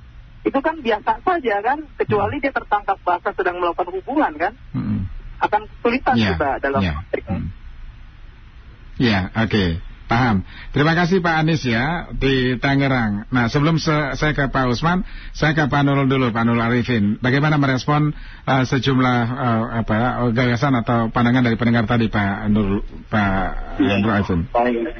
Itu 0.47 0.63
kan 0.63 0.79
biasa 0.79 1.19
saja 1.27 1.59
kan, 1.59 1.83
kecuali 1.99 2.39
dia 2.39 2.55
tertangkap 2.55 2.95
basah 3.03 3.35
sedang 3.35 3.59
melakukan 3.59 3.91
hubungan 3.91 4.31
kan, 4.39 4.53
Mm-mm. 4.71 5.11
akan 5.43 5.61
kesulitan 5.67 6.15
Ya, 6.15 6.27
kita 6.31 6.49
dalam 6.63 6.81
ya. 6.87 6.95
Hmm. 7.27 7.51
Ya, 8.95 9.19
oke. 9.35 9.65
Paham. 10.07 10.47
Terima 10.71 10.95
kasih 10.95 11.19
Pak 11.19 11.35
Anies 11.43 11.67
ya 11.67 12.07
di 12.15 12.55
Tangerang. 12.55 13.27
Nah, 13.27 13.51
sebelum 13.51 13.75
se- 13.75 14.15
saya 14.15 14.31
ke 14.31 14.47
Pak 14.47 14.71
Usman, 14.71 15.03
saya 15.35 15.51
ke 15.51 15.67
Pak 15.67 15.83
Nurul 15.83 16.07
dulu, 16.07 16.31
Pak 16.31 16.47
Nurul 16.47 16.63
Arifin. 16.63 17.19
Bagaimana 17.19 17.59
merespon 17.59 18.15
uh, 18.47 18.63
sejumlah 18.63 19.19
uh, 19.27 19.63
apa 19.83 19.95
uh, 20.23 20.31
gagasan 20.31 20.79
atau 20.79 21.11
pandangan 21.11 21.43
dari 21.43 21.59
pendengar 21.59 21.83
tadi 21.91 22.07
Pak 22.07 22.47
Nurul 22.47 22.87
Pak 23.11 23.83
Iya. 23.83 23.99
Nurul 23.99 24.15
Arifin? 24.15 24.39
Baik. 24.47 24.95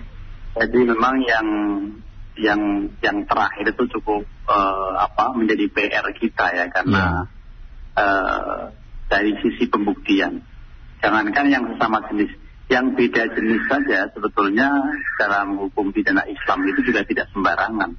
Jadi 0.57 0.79
memang 0.91 1.15
yang 1.23 1.47
yang 2.37 2.61
yang 3.01 3.17
terakhir 3.25 3.73
itu 3.73 3.83
cukup 3.97 4.21
eh, 4.45 4.91
apa 4.97 5.33
menjadi 5.33 5.65
PR 5.73 6.05
kita 6.13 6.45
ya 6.53 6.65
karena 6.69 7.25
eh, 7.97 8.61
dari 9.09 9.37
sisi 9.41 9.65
pembuktian. 9.69 10.41
Jangankan 10.97 11.45
yang 11.53 11.63
sesama 11.73 12.01
jenis, 12.09 12.33
yang 12.67 12.99
beda 12.99 13.31
jenis 13.31 13.63
saja 13.71 14.11
sebetulnya 14.11 14.67
dalam 15.15 15.55
hukum 15.55 15.95
pidana 15.95 16.27
Islam 16.27 16.67
itu 16.67 16.91
juga 16.91 17.07
tidak 17.07 17.31
sembarangan. 17.31 17.95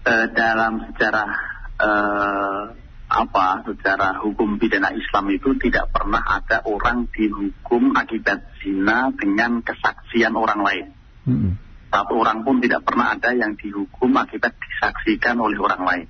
Eh, 0.00 0.26
dalam 0.34 0.90
sejarah 0.90 1.30
eh, 1.78 2.62
apa 3.10 3.46
secara 3.66 4.18
hukum 4.22 4.58
pidana 4.58 4.90
Islam 4.90 5.30
itu 5.30 5.54
tidak 5.58 5.90
pernah 5.94 6.22
ada 6.22 6.66
orang 6.66 7.10
dihukum 7.14 7.94
akibat 7.94 8.42
zina 8.58 9.14
dengan 9.14 9.62
kesaksian 9.62 10.34
orang 10.34 10.60
lain. 10.66 10.86
Mm-mm. 11.30 11.52
Satu 11.90 12.22
orang 12.22 12.46
pun 12.46 12.62
tidak 12.62 12.86
pernah 12.86 13.14
ada 13.14 13.34
yang 13.34 13.54
dihukum 13.54 14.14
akibat 14.18 14.54
disaksikan 14.58 15.38
oleh 15.38 15.58
orang 15.58 15.82
lain. 15.86 16.08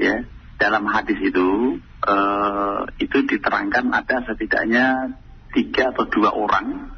Ya, 0.00 0.24
dalam 0.56 0.88
hadis 0.88 1.20
itu 1.20 1.76
eh, 2.08 2.80
itu 2.96 3.18
diterangkan 3.28 3.92
ada 3.92 4.24
setidaknya 4.24 5.16
tiga 5.54 5.90
atau 5.94 6.06
dua 6.06 6.30
orang 6.34 6.94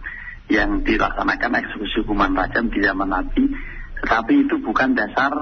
yang 0.52 0.84
dilaksanakan 0.84 1.58
eksekusi 1.64 2.04
hukuman 2.04 2.36
rajam 2.36 2.68
di 2.68 2.84
zaman 2.84 3.08
Nabi, 3.08 3.44
tetapi 4.04 4.32
itu 4.44 4.60
bukan 4.60 4.92
dasar 4.92 5.32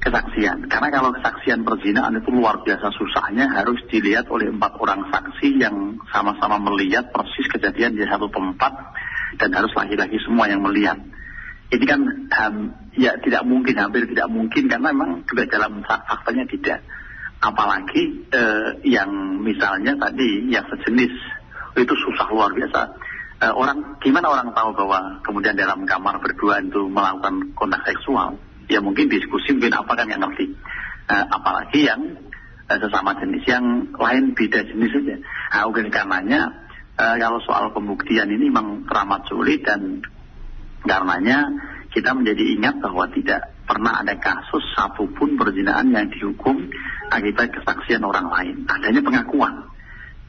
kesaksian. 0.00 0.66
Karena 0.66 0.88
kalau 0.88 1.12
kesaksian 1.12 1.62
perzinaan 1.62 2.18
itu 2.18 2.32
luar 2.32 2.64
biasa 2.64 2.88
susahnya 2.96 3.52
harus 3.52 3.78
dilihat 3.92 4.26
oleh 4.32 4.48
empat 4.48 4.80
orang 4.80 5.12
saksi 5.12 5.60
yang 5.60 6.00
sama-sama 6.08 6.56
melihat 6.72 7.12
persis 7.12 7.46
kejadian 7.52 7.94
di 7.94 8.08
satu 8.08 8.32
tempat 8.32 8.72
dan 9.36 9.52
harus 9.52 9.70
laki-laki 9.76 10.16
semua 10.24 10.48
yang 10.48 10.64
melihat. 10.64 10.98
Ini 11.70 11.84
kan 11.86 12.00
ham- 12.34 12.74
ya 12.98 13.14
tidak 13.22 13.46
mungkin, 13.46 13.78
hampir 13.78 14.10
tidak 14.10 14.26
mungkin 14.26 14.66
karena 14.66 14.90
memang 14.90 15.22
juga 15.28 15.46
dalam 15.46 15.86
fak- 15.86 16.02
faktanya 16.08 16.48
tidak. 16.50 16.82
Apalagi 17.40 18.26
eh, 18.34 18.68
yang 18.84 19.38
misalnya 19.40 19.94
tadi 19.96 20.50
yang 20.50 20.66
sejenis 20.66 21.39
itu 21.78 21.94
susah 21.94 22.26
luar 22.32 22.50
biasa. 22.54 22.80
Eh, 23.40 23.52
orang 23.52 23.96
gimana 24.04 24.28
orang 24.28 24.52
tahu 24.52 24.76
bahwa 24.76 25.24
kemudian 25.24 25.56
dalam 25.56 25.88
kamar 25.88 26.20
berdua 26.20 26.60
itu 26.60 26.90
melakukan 26.90 27.56
kontak 27.56 27.86
seksual? 27.88 28.36
Ya 28.68 28.78
mungkin 28.84 29.10
diskusi 29.10 29.56
mungkin 29.56 29.74
apa 29.74 29.92
kan 29.96 30.06
yang 30.10 30.22
ngerti. 30.22 30.52
Eh, 31.10 31.24
apalagi 31.26 31.80
yang 31.88 32.00
eh, 32.70 32.78
sesama 32.78 33.16
jenis 33.18 33.42
yang 33.48 33.90
lain 33.96 34.36
beda 34.36 34.62
jenis 34.62 34.90
saja. 34.92 35.16
Nah, 35.24 35.62
mungkin 35.66 35.88
karenanya 35.90 36.40
eh, 37.00 37.16
kalau 37.18 37.40
soal 37.42 37.72
pembuktian 37.74 38.30
ini 38.30 38.52
memang 38.52 38.86
teramat 38.86 39.26
sulit 39.26 39.64
dan 39.64 40.04
karenanya 40.84 41.50
kita 41.90 42.14
menjadi 42.14 42.44
ingat 42.54 42.78
bahwa 42.78 43.10
tidak 43.10 43.50
pernah 43.66 43.98
ada 43.98 44.14
kasus 44.18 44.62
satupun 44.78 45.34
perzinaan 45.34 45.90
yang 45.90 46.06
dihukum 46.10 46.70
akibat 47.10 47.50
kesaksian 47.50 48.06
orang 48.06 48.30
lain. 48.30 48.56
Adanya 48.70 49.02
pengakuan. 49.02 49.66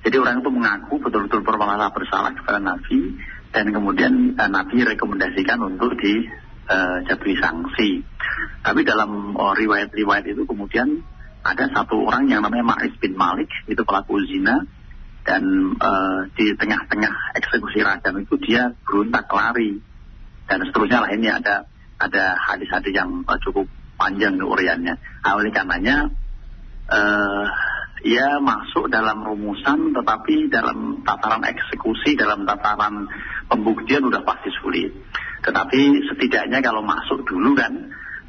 Jadi 0.01 0.15
orang 0.17 0.41
itu 0.41 0.49
mengaku 0.49 0.93
betul-betul 0.97 1.45
bermerasa 1.45 1.93
bersalah 1.93 2.31
kepada 2.33 2.57
Nabi 2.57 3.21
dan 3.53 3.69
kemudian 3.69 4.13
eh, 4.33 4.49
Nabi 4.49 4.81
rekomendasikan 4.81 5.59
untuk 5.61 5.93
dijatuhi 5.99 7.35
sanksi. 7.37 8.01
Tapi 8.65 8.81
dalam 8.81 9.37
oh, 9.37 9.53
riwayat-riwayat 9.53 10.25
itu 10.25 10.43
kemudian 10.49 11.05
ada 11.41 11.65
satu 11.73 12.05
orang 12.05 12.29
yang 12.29 12.45
namanya 12.45 12.77
Ma'is 12.77 12.93
bin 13.01 13.17
Malik 13.17 13.49
itu 13.65 13.81
pelaku 13.81 14.21
zina 14.25 14.65
dan 15.21 15.43
eh, 15.77 16.19
di 16.33 16.57
tengah-tengah 16.57 17.37
eksekusi 17.37 17.85
rajam 17.85 18.25
itu 18.25 18.41
dia 18.41 18.73
berontak 18.81 19.29
lari 19.29 19.77
dan 20.49 20.65
seterusnya 20.65 21.05
lainnya 21.05 21.37
ada 21.39 21.55
ada 22.01 22.35
hadis-hadis 22.35 22.91
yang 22.91 23.21
uh, 23.29 23.37
cukup 23.39 23.69
panjang 23.95 24.41
uriannya. 24.41 24.97
Nah, 24.97 25.31
oleh 25.37 25.53
karenanya 25.53 26.09
eh 26.91 27.45
ya 28.01 28.41
masuk 28.41 28.89
dalam 28.89 29.21
rumusan 29.21 29.93
tetapi 29.93 30.49
dalam 30.49 31.05
tataran 31.05 31.45
eksekusi 31.45 32.17
dalam 32.17 32.45
tataran 32.49 33.05
pembuktian 33.45 34.05
udah 34.05 34.25
pasti 34.25 34.49
sulit. 34.61 34.91
Tetapi 35.41 35.79
setidaknya 36.09 36.61
kalau 36.61 36.85
masuk 36.85 37.25
dulu 37.25 37.57
kan 37.57 37.73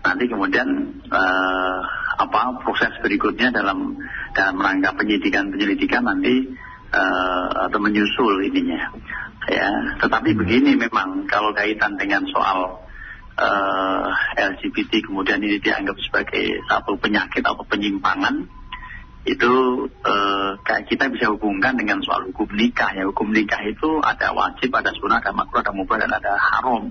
nanti 0.03 0.27
kemudian 0.27 0.69
eh, 1.09 1.81
apa 2.19 2.41
proses 2.67 2.91
berikutnya 3.01 3.55
dalam 3.55 3.97
dalam 4.35 4.57
rangka 4.59 4.99
penyidikan 4.99 5.55
penyelidikan 5.55 6.03
nanti 6.03 6.51
eh, 6.91 7.49
atau 7.71 7.79
menyusul 7.79 8.43
ininya 8.51 8.91
ya 9.47 9.71
tetapi 10.03 10.35
begini 10.35 10.75
memang 10.75 11.31
kalau 11.31 11.55
kaitan 11.55 11.95
dengan 11.95 12.27
soal 12.35 12.83
eh, 13.39 14.09
LGBT 14.43 15.07
kemudian 15.07 15.39
ini 15.39 15.63
dianggap 15.63 15.95
sebagai 16.03 16.67
satu 16.67 16.99
penyakit 16.99 17.47
atau 17.47 17.63
penyimpangan 17.63 18.43
itu 19.23 19.53
eh, 19.87 20.51
kayak 20.67 20.91
kita 20.91 21.07
bisa 21.15 21.31
hubungkan 21.31 21.79
dengan 21.79 22.03
soal 22.03 22.27
hukum 22.27 22.51
nikah 22.59 22.91
ya. 22.91 23.07
Hukum 23.07 23.31
nikah 23.31 23.63
itu 23.63 24.03
ada 24.03 24.35
wajib 24.35 24.75
ada 24.75 24.91
sunnah 24.99 25.23
ada 25.23 25.31
makruh 25.31 25.63
ada 25.63 25.71
mubah 25.71 26.03
dan 26.03 26.11
ada 26.11 26.35
haram. 26.35 26.91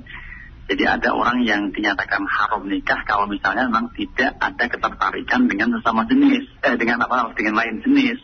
Jadi 0.72 0.88
ada 0.88 1.12
orang 1.12 1.44
yang 1.44 1.76
dinyatakan 1.76 2.24
haram 2.24 2.64
nikah 2.72 3.04
kalau 3.04 3.28
misalnya 3.28 3.68
memang 3.68 3.92
tidak 3.92 4.40
ada 4.40 4.64
ketertarikan 4.72 5.52
dengan 5.52 5.76
sesama 5.76 6.08
jenis. 6.08 6.48
Eh 6.64 6.80
dengan 6.80 7.04
apa? 7.04 7.36
Dengan 7.36 7.60
lain 7.60 7.84
jenis. 7.84 8.24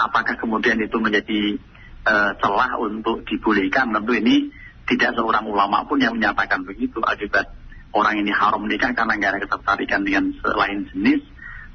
Apakah 0.00 0.40
kemudian 0.40 0.80
itu 0.80 0.96
menjadi 0.96 1.60
eh, 2.08 2.30
celah 2.40 2.80
untuk 2.80 3.28
dibolehkan? 3.28 3.92
Tentu 3.92 4.16
ini 4.16 4.48
tidak 4.88 5.12
seorang 5.20 5.44
ulama 5.44 5.84
pun 5.84 6.00
yang 6.00 6.16
menyatakan 6.16 6.64
begitu. 6.64 7.04
Akibat 7.04 7.52
orang 7.92 8.24
ini 8.24 8.32
haram 8.32 8.64
nikah 8.64 8.96
karena 8.96 9.20
nggak 9.20 9.30
ada 9.36 9.40
ketertarikan 9.44 10.00
dengan 10.00 10.32
selain 10.40 10.88
jenis 10.96 11.20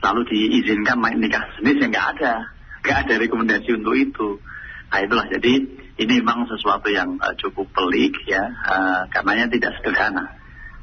lalu 0.04 0.22
diizinkan 0.28 1.00
main 1.00 1.18
nikah 1.18 1.48
jenis 1.58 1.80
yang 1.80 1.92
nggak 1.96 2.08
ada. 2.20 2.34
Nggak 2.84 2.98
ada 3.08 3.14
rekomendasi 3.24 3.70
untuk 3.80 3.96
itu. 3.96 4.30
Nah 4.92 5.00
itulah. 5.00 5.26
Jadi 5.32 5.54
ini 5.98 6.14
memang 6.20 6.46
sesuatu 6.52 6.92
yang 6.92 7.16
eh, 7.24 7.36
cukup 7.40 7.72
pelik 7.72 8.20
ya. 8.28 8.44
Eh, 8.44 9.02
karenanya 9.10 9.48
tidak 9.48 9.80
sederhana. 9.80 10.36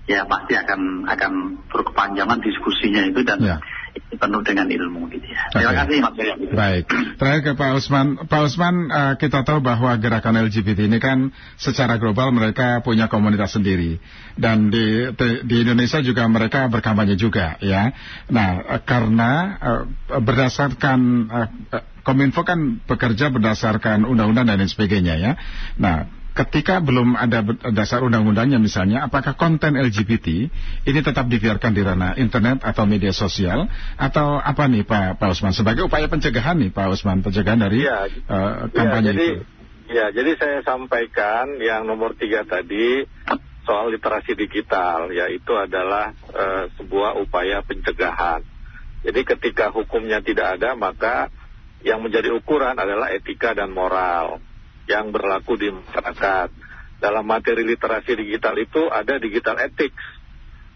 Ya 0.08 0.24
pasti 0.26 0.56
akan 0.56 1.06
akan 1.06 1.32
berkepanjangan 1.70 2.40
diskusinya 2.40 3.04
itu 3.06 3.20
dan 3.22 3.38
Ya. 3.44 3.56
Penuh 4.10 4.42
dengan 4.42 4.66
ilmu 4.66 5.06
gitu 5.12 5.26
ya. 5.26 5.42
Terima 5.54 5.70
Oke. 5.70 5.78
kasih 5.84 5.96
Mas 6.02 6.12
Surya. 6.18 6.34
Baik, 6.50 6.84
terakhir 7.14 7.40
ke 7.46 7.52
Pak 7.54 7.70
Usman. 7.78 8.06
Pak 8.26 8.40
Usman, 8.46 8.74
eh, 8.90 9.14
kita 9.18 9.46
tahu 9.46 9.58
bahwa 9.62 9.94
gerakan 9.98 10.34
LGBT 10.40 10.90
ini 10.90 10.98
kan 10.98 11.30
secara 11.54 11.98
global 11.98 12.34
mereka 12.34 12.82
punya 12.82 13.06
komunitas 13.06 13.54
sendiri 13.54 14.02
dan 14.34 14.70
di 14.70 15.10
di- 15.14 15.40
di 15.46 15.56
Indonesia 15.62 16.02
juga 16.02 16.26
mereka 16.26 16.66
berkampanye 16.66 17.14
juga, 17.14 17.54
ya. 17.62 17.94
Nah, 18.30 18.78
eh, 18.78 18.82
karena 18.82 19.30
eh, 19.58 19.82
berdasarkan 20.18 21.00
eh, 21.30 21.48
Kominfo 22.00 22.48
kan 22.48 22.80
bekerja 22.88 23.28
berdasarkan 23.28 24.08
undang-undang 24.08 24.48
dan 24.48 24.56
lain 24.56 24.72
sebagainya, 24.72 25.20
ya. 25.20 25.32
Nah, 25.76 26.08
ketika 26.40 26.80
belum 26.80 27.20
ada 27.20 27.44
dasar 27.76 28.00
undang-undangnya 28.00 28.56
misalnya, 28.56 29.04
apakah 29.04 29.36
konten 29.36 29.76
LGBT 29.76 30.48
ini 30.88 31.00
tetap 31.04 31.28
dibiarkan 31.28 31.76
di 31.76 31.82
ranah 31.84 32.16
internet 32.16 32.64
atau 32.64 32.88
media 32.88 33.12
sosial 33.12 33.68
atau 34.00 34.40
apa 34.40 34.64
nih 34.64 34.88
Pak, 34.88 35.20
Pak 35.20 35.28
Usman 35.36 35.52
sebagai 35.52 35.84
upaya 35.84 36.08
pencegahan 36.08 36.56
nih 36.56 36.72
Pak 36.72 36.96
Usman 36.96 37.20
pencegahan 37.20 37.60
dari 37.60 37.84
Iya. 37.84 38.08
eh, 38.08 38.54
kampanye 38.72 39.12
ya, 39.12 39.12
jadi, 39.12 39.26
itu? 39.28 39.42
Ya, 39.90 40.06
jadi 40.14 40.30
saya 40.38 40.58
sampaikan 40.62 41.58
yang 41.58 41.84
nomor 41.84 42.14
tiga 42.16 42.46
tadi 42.46 43.04
soal 43.66 43.92
literasi 43.92 44.38
digital, 44.38 45.12
yaitu 45.12 45.52
adalah 45.58 46.16
eh, 46.32 46.64
sebuah 46.80 47.20
upaya 47.20 47.60
pencegahan. 47.60 48.40
Jadi 49.04 49.20
ketika 49.24 49.72
hukumnya 49.72 50.20
tidak 50.24 50.60
ada, 50.60 50.76
maka 50.76 51.28
yang 51.80 52.04
menjadi 52.04 52.32
ukuran 52.36 52.76
adalah 52.76 53.08
etika 53.12 53.56
dan 53.56 53.72
moral 53.72 54.40
yang 54.90 55.14
berlaku 55.14 55.54
di 55.54 55.70
masyarakat. 55.70 56.50
Dalam 56.98 57.24
materi 57.24 57.62
literasi 57.64 58.18
digital 58.18 58.58
itu 58.58 58.90
ada 58.90 59.16
digital 59.22 59.56
ethics. 59.62 60.02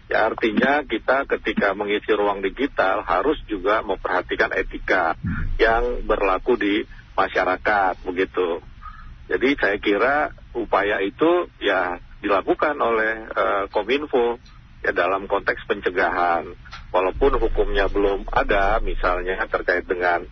Ya 0.07 0.25
artinya 0.31 0.85
kita 0.87 1.27
ketika 1.27 1.75
mengisi 1.75 2.13
ruang 2.15 2.39
digital 2.39 3.03
harus 3.03 3.37
juga 3.49 3.83
memperhatikan 3.83 4.53
etika 4.55 5.17
yang 5.59 6.05
berlaku 6.07 6.55
di 6.55 6.87
masyarakat 7.17 8.01
begitu. 8.05 8.63
Jadi 9.25 9.49
saya 9.57 9.77
kira 9.81 10.15
upaya 10.53 11.01
itu 11.01 11.49
ya 11.57 11.97
dilakukan 12.21 12.77
oleh 12.77 13.13
eh, 13.29 13.63
Kominfo 13.73 14.37
ya 14.85 14.93
dalam 14.93 15.25
konteks 15.25 15.65
pencegahan. 15.65 16.53
Walaupun 16.93 17.41
hukumnya 17.41 17.89
belum 17.89 18.29
ada 18.29 18.77
misalnya 18.85 19.41
terkait 19.49 19.89
dengan 19.89 20.23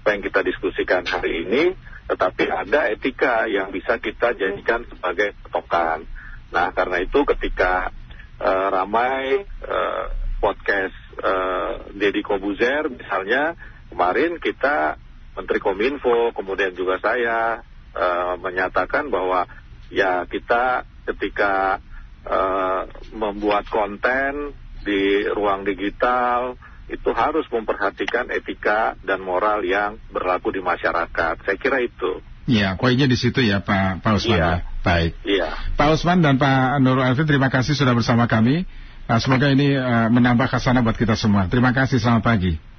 apa 0.00 0.08
yang 0.16 0.22
kita 0.26 0.42
diskusikan 0.42 1.06
hari 1.06 1.46
ini, 1.46 1.62
tetapi 2.10 2.50
ada 2.50 2.90
etika 2.90 3.46
yang 3.46 3.70
bisa 3.70 4.02
kita 4.02 4.34
jadikan 4.34 4.82
sebagai 4.90 5.30
patokan. 5.46 6.02
Nah 6.50 6.74
karena 6.74 6.98
itu 7.06 7.22
ketika 7.22 7.94
eh, 8.42 8.66
ramai 8.74 9.46
eh, 9.46 10.04
podcast 10.42 10.98
eh, 11.22 11.72
Deddy 11.94 12.26
Kobuzer 12.26 12.90
misalnya 12.90 13.54
kemarin 13.94 14.42
kita 14.42 14.98
Menteri 15.38 15.62
Kominfo 15.62 16.34
kemudian 16.34 16.74
juga 16.74 16.98
saya 16.98 17.62
eh, 17.94 18.34
menyatakan 18.42 19.06
bahwa 19.06 19.46
ya 19.94 20.26
kita 20.26 20.82
ketika 21.14 21.78
eh, 22.26 22.82
membuat 23.14 23.70
konten 23.70 24.58
di 24.82 25.30
ruang 25.30 25.62
digital 25.62 26.58
itu 26.90 27.10
harus 27.14 27.46
memperhatikan 27.48 28.28
etika 28.34 28.98
dan 29.06 29.22
moral 29.22 29.62
yang 29.62 29.96
berlaku 30.10 30.50
di 30.50 30.60
masyarakat. 30.60 31.34
Saya 31.46 31.56
kira 31.56 31.78
itu. 31.80 32.18
Ya, 32.50 32.74
poinnya 32.74 33.06
di 33.06 33.14
situ 33.14 33.46
ya 33.46 33.62
Pak, 33.62 34.02
Pak 34.02 34.12
Usman 34.18 34.38
Iya. 34.38 34.50
ya. 34.50 34.56
Baik. 34.82 35.12
Iya. 35.22 35.48
Pak 35.78 35.88
Usman 35.94 36.18
dan 36.18 36.34
Pak 36.40 36.82
Nurul 36.82 37.06
Alfi 37.06 37.22
terima 37.22 37.46
kasih 37.46 37.78
sudah 37.78 37.94
bersama 37.94 38.26
kami. 38.26 38.66
Nah, 39.06 39.18
semoga 39.22 39.50
ini 39.50 39.74
eh, 39.74 40.08
menambah 40.10 40.50
khasanah 40.50 40.82
buat 40.82 40.98
kita 40.98 41.14
semua. 41.14 41.46
Terima 41.46 41.70
kasih, 41.70 41.98
selamat 41.98 42.22
pagi. 42.26 42.69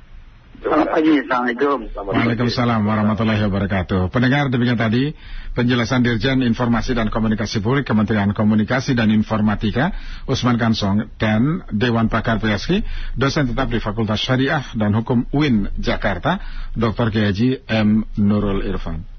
Assalamualaikum. 0.62 1.90
Waalaikumsalam 1.90 2.86
warahmatullahi 2.86 3.42
wabarakatuh. 3.50 4.14
Pendengar 4.14 4.46
demikian 4.54 4.78
tadi 4.78 5.18
penjelasan 5.58 6.06
Dirjen 6.06 6.46
Informasi 6.46 6.94
dan 6.94 7.10
Komunikasi 7.10 7.66
Publik 7.66 7.90
Kementerian 7.90 8.30
Komunikasi 8.30 8.94
dan 8.94 9.10
Informatika 9.10 9.90
Usman 10.30 10.62
Kansong 10.62 11.10
dan 11.18 11.66
Dewan 11.74 12.14
Pakar 12.14 12.38
PSK 12.38 12.86
dosen 13.18 13.50
tetap 13.50 13.74
di 13.74 13.82
Fakultas 13.82 14.22
Syariah 14.22 14.62
dan 14.78 14.94
Hukum 14.94 15.26
UIN 15.34 15.66
Jakarta 15.82 16.38
Dr. 16.78 17.10
Kiai 17.10 17.66
M 17.66 18.06
Nurul 18.22 18.62
Irfan. 18.62 19.11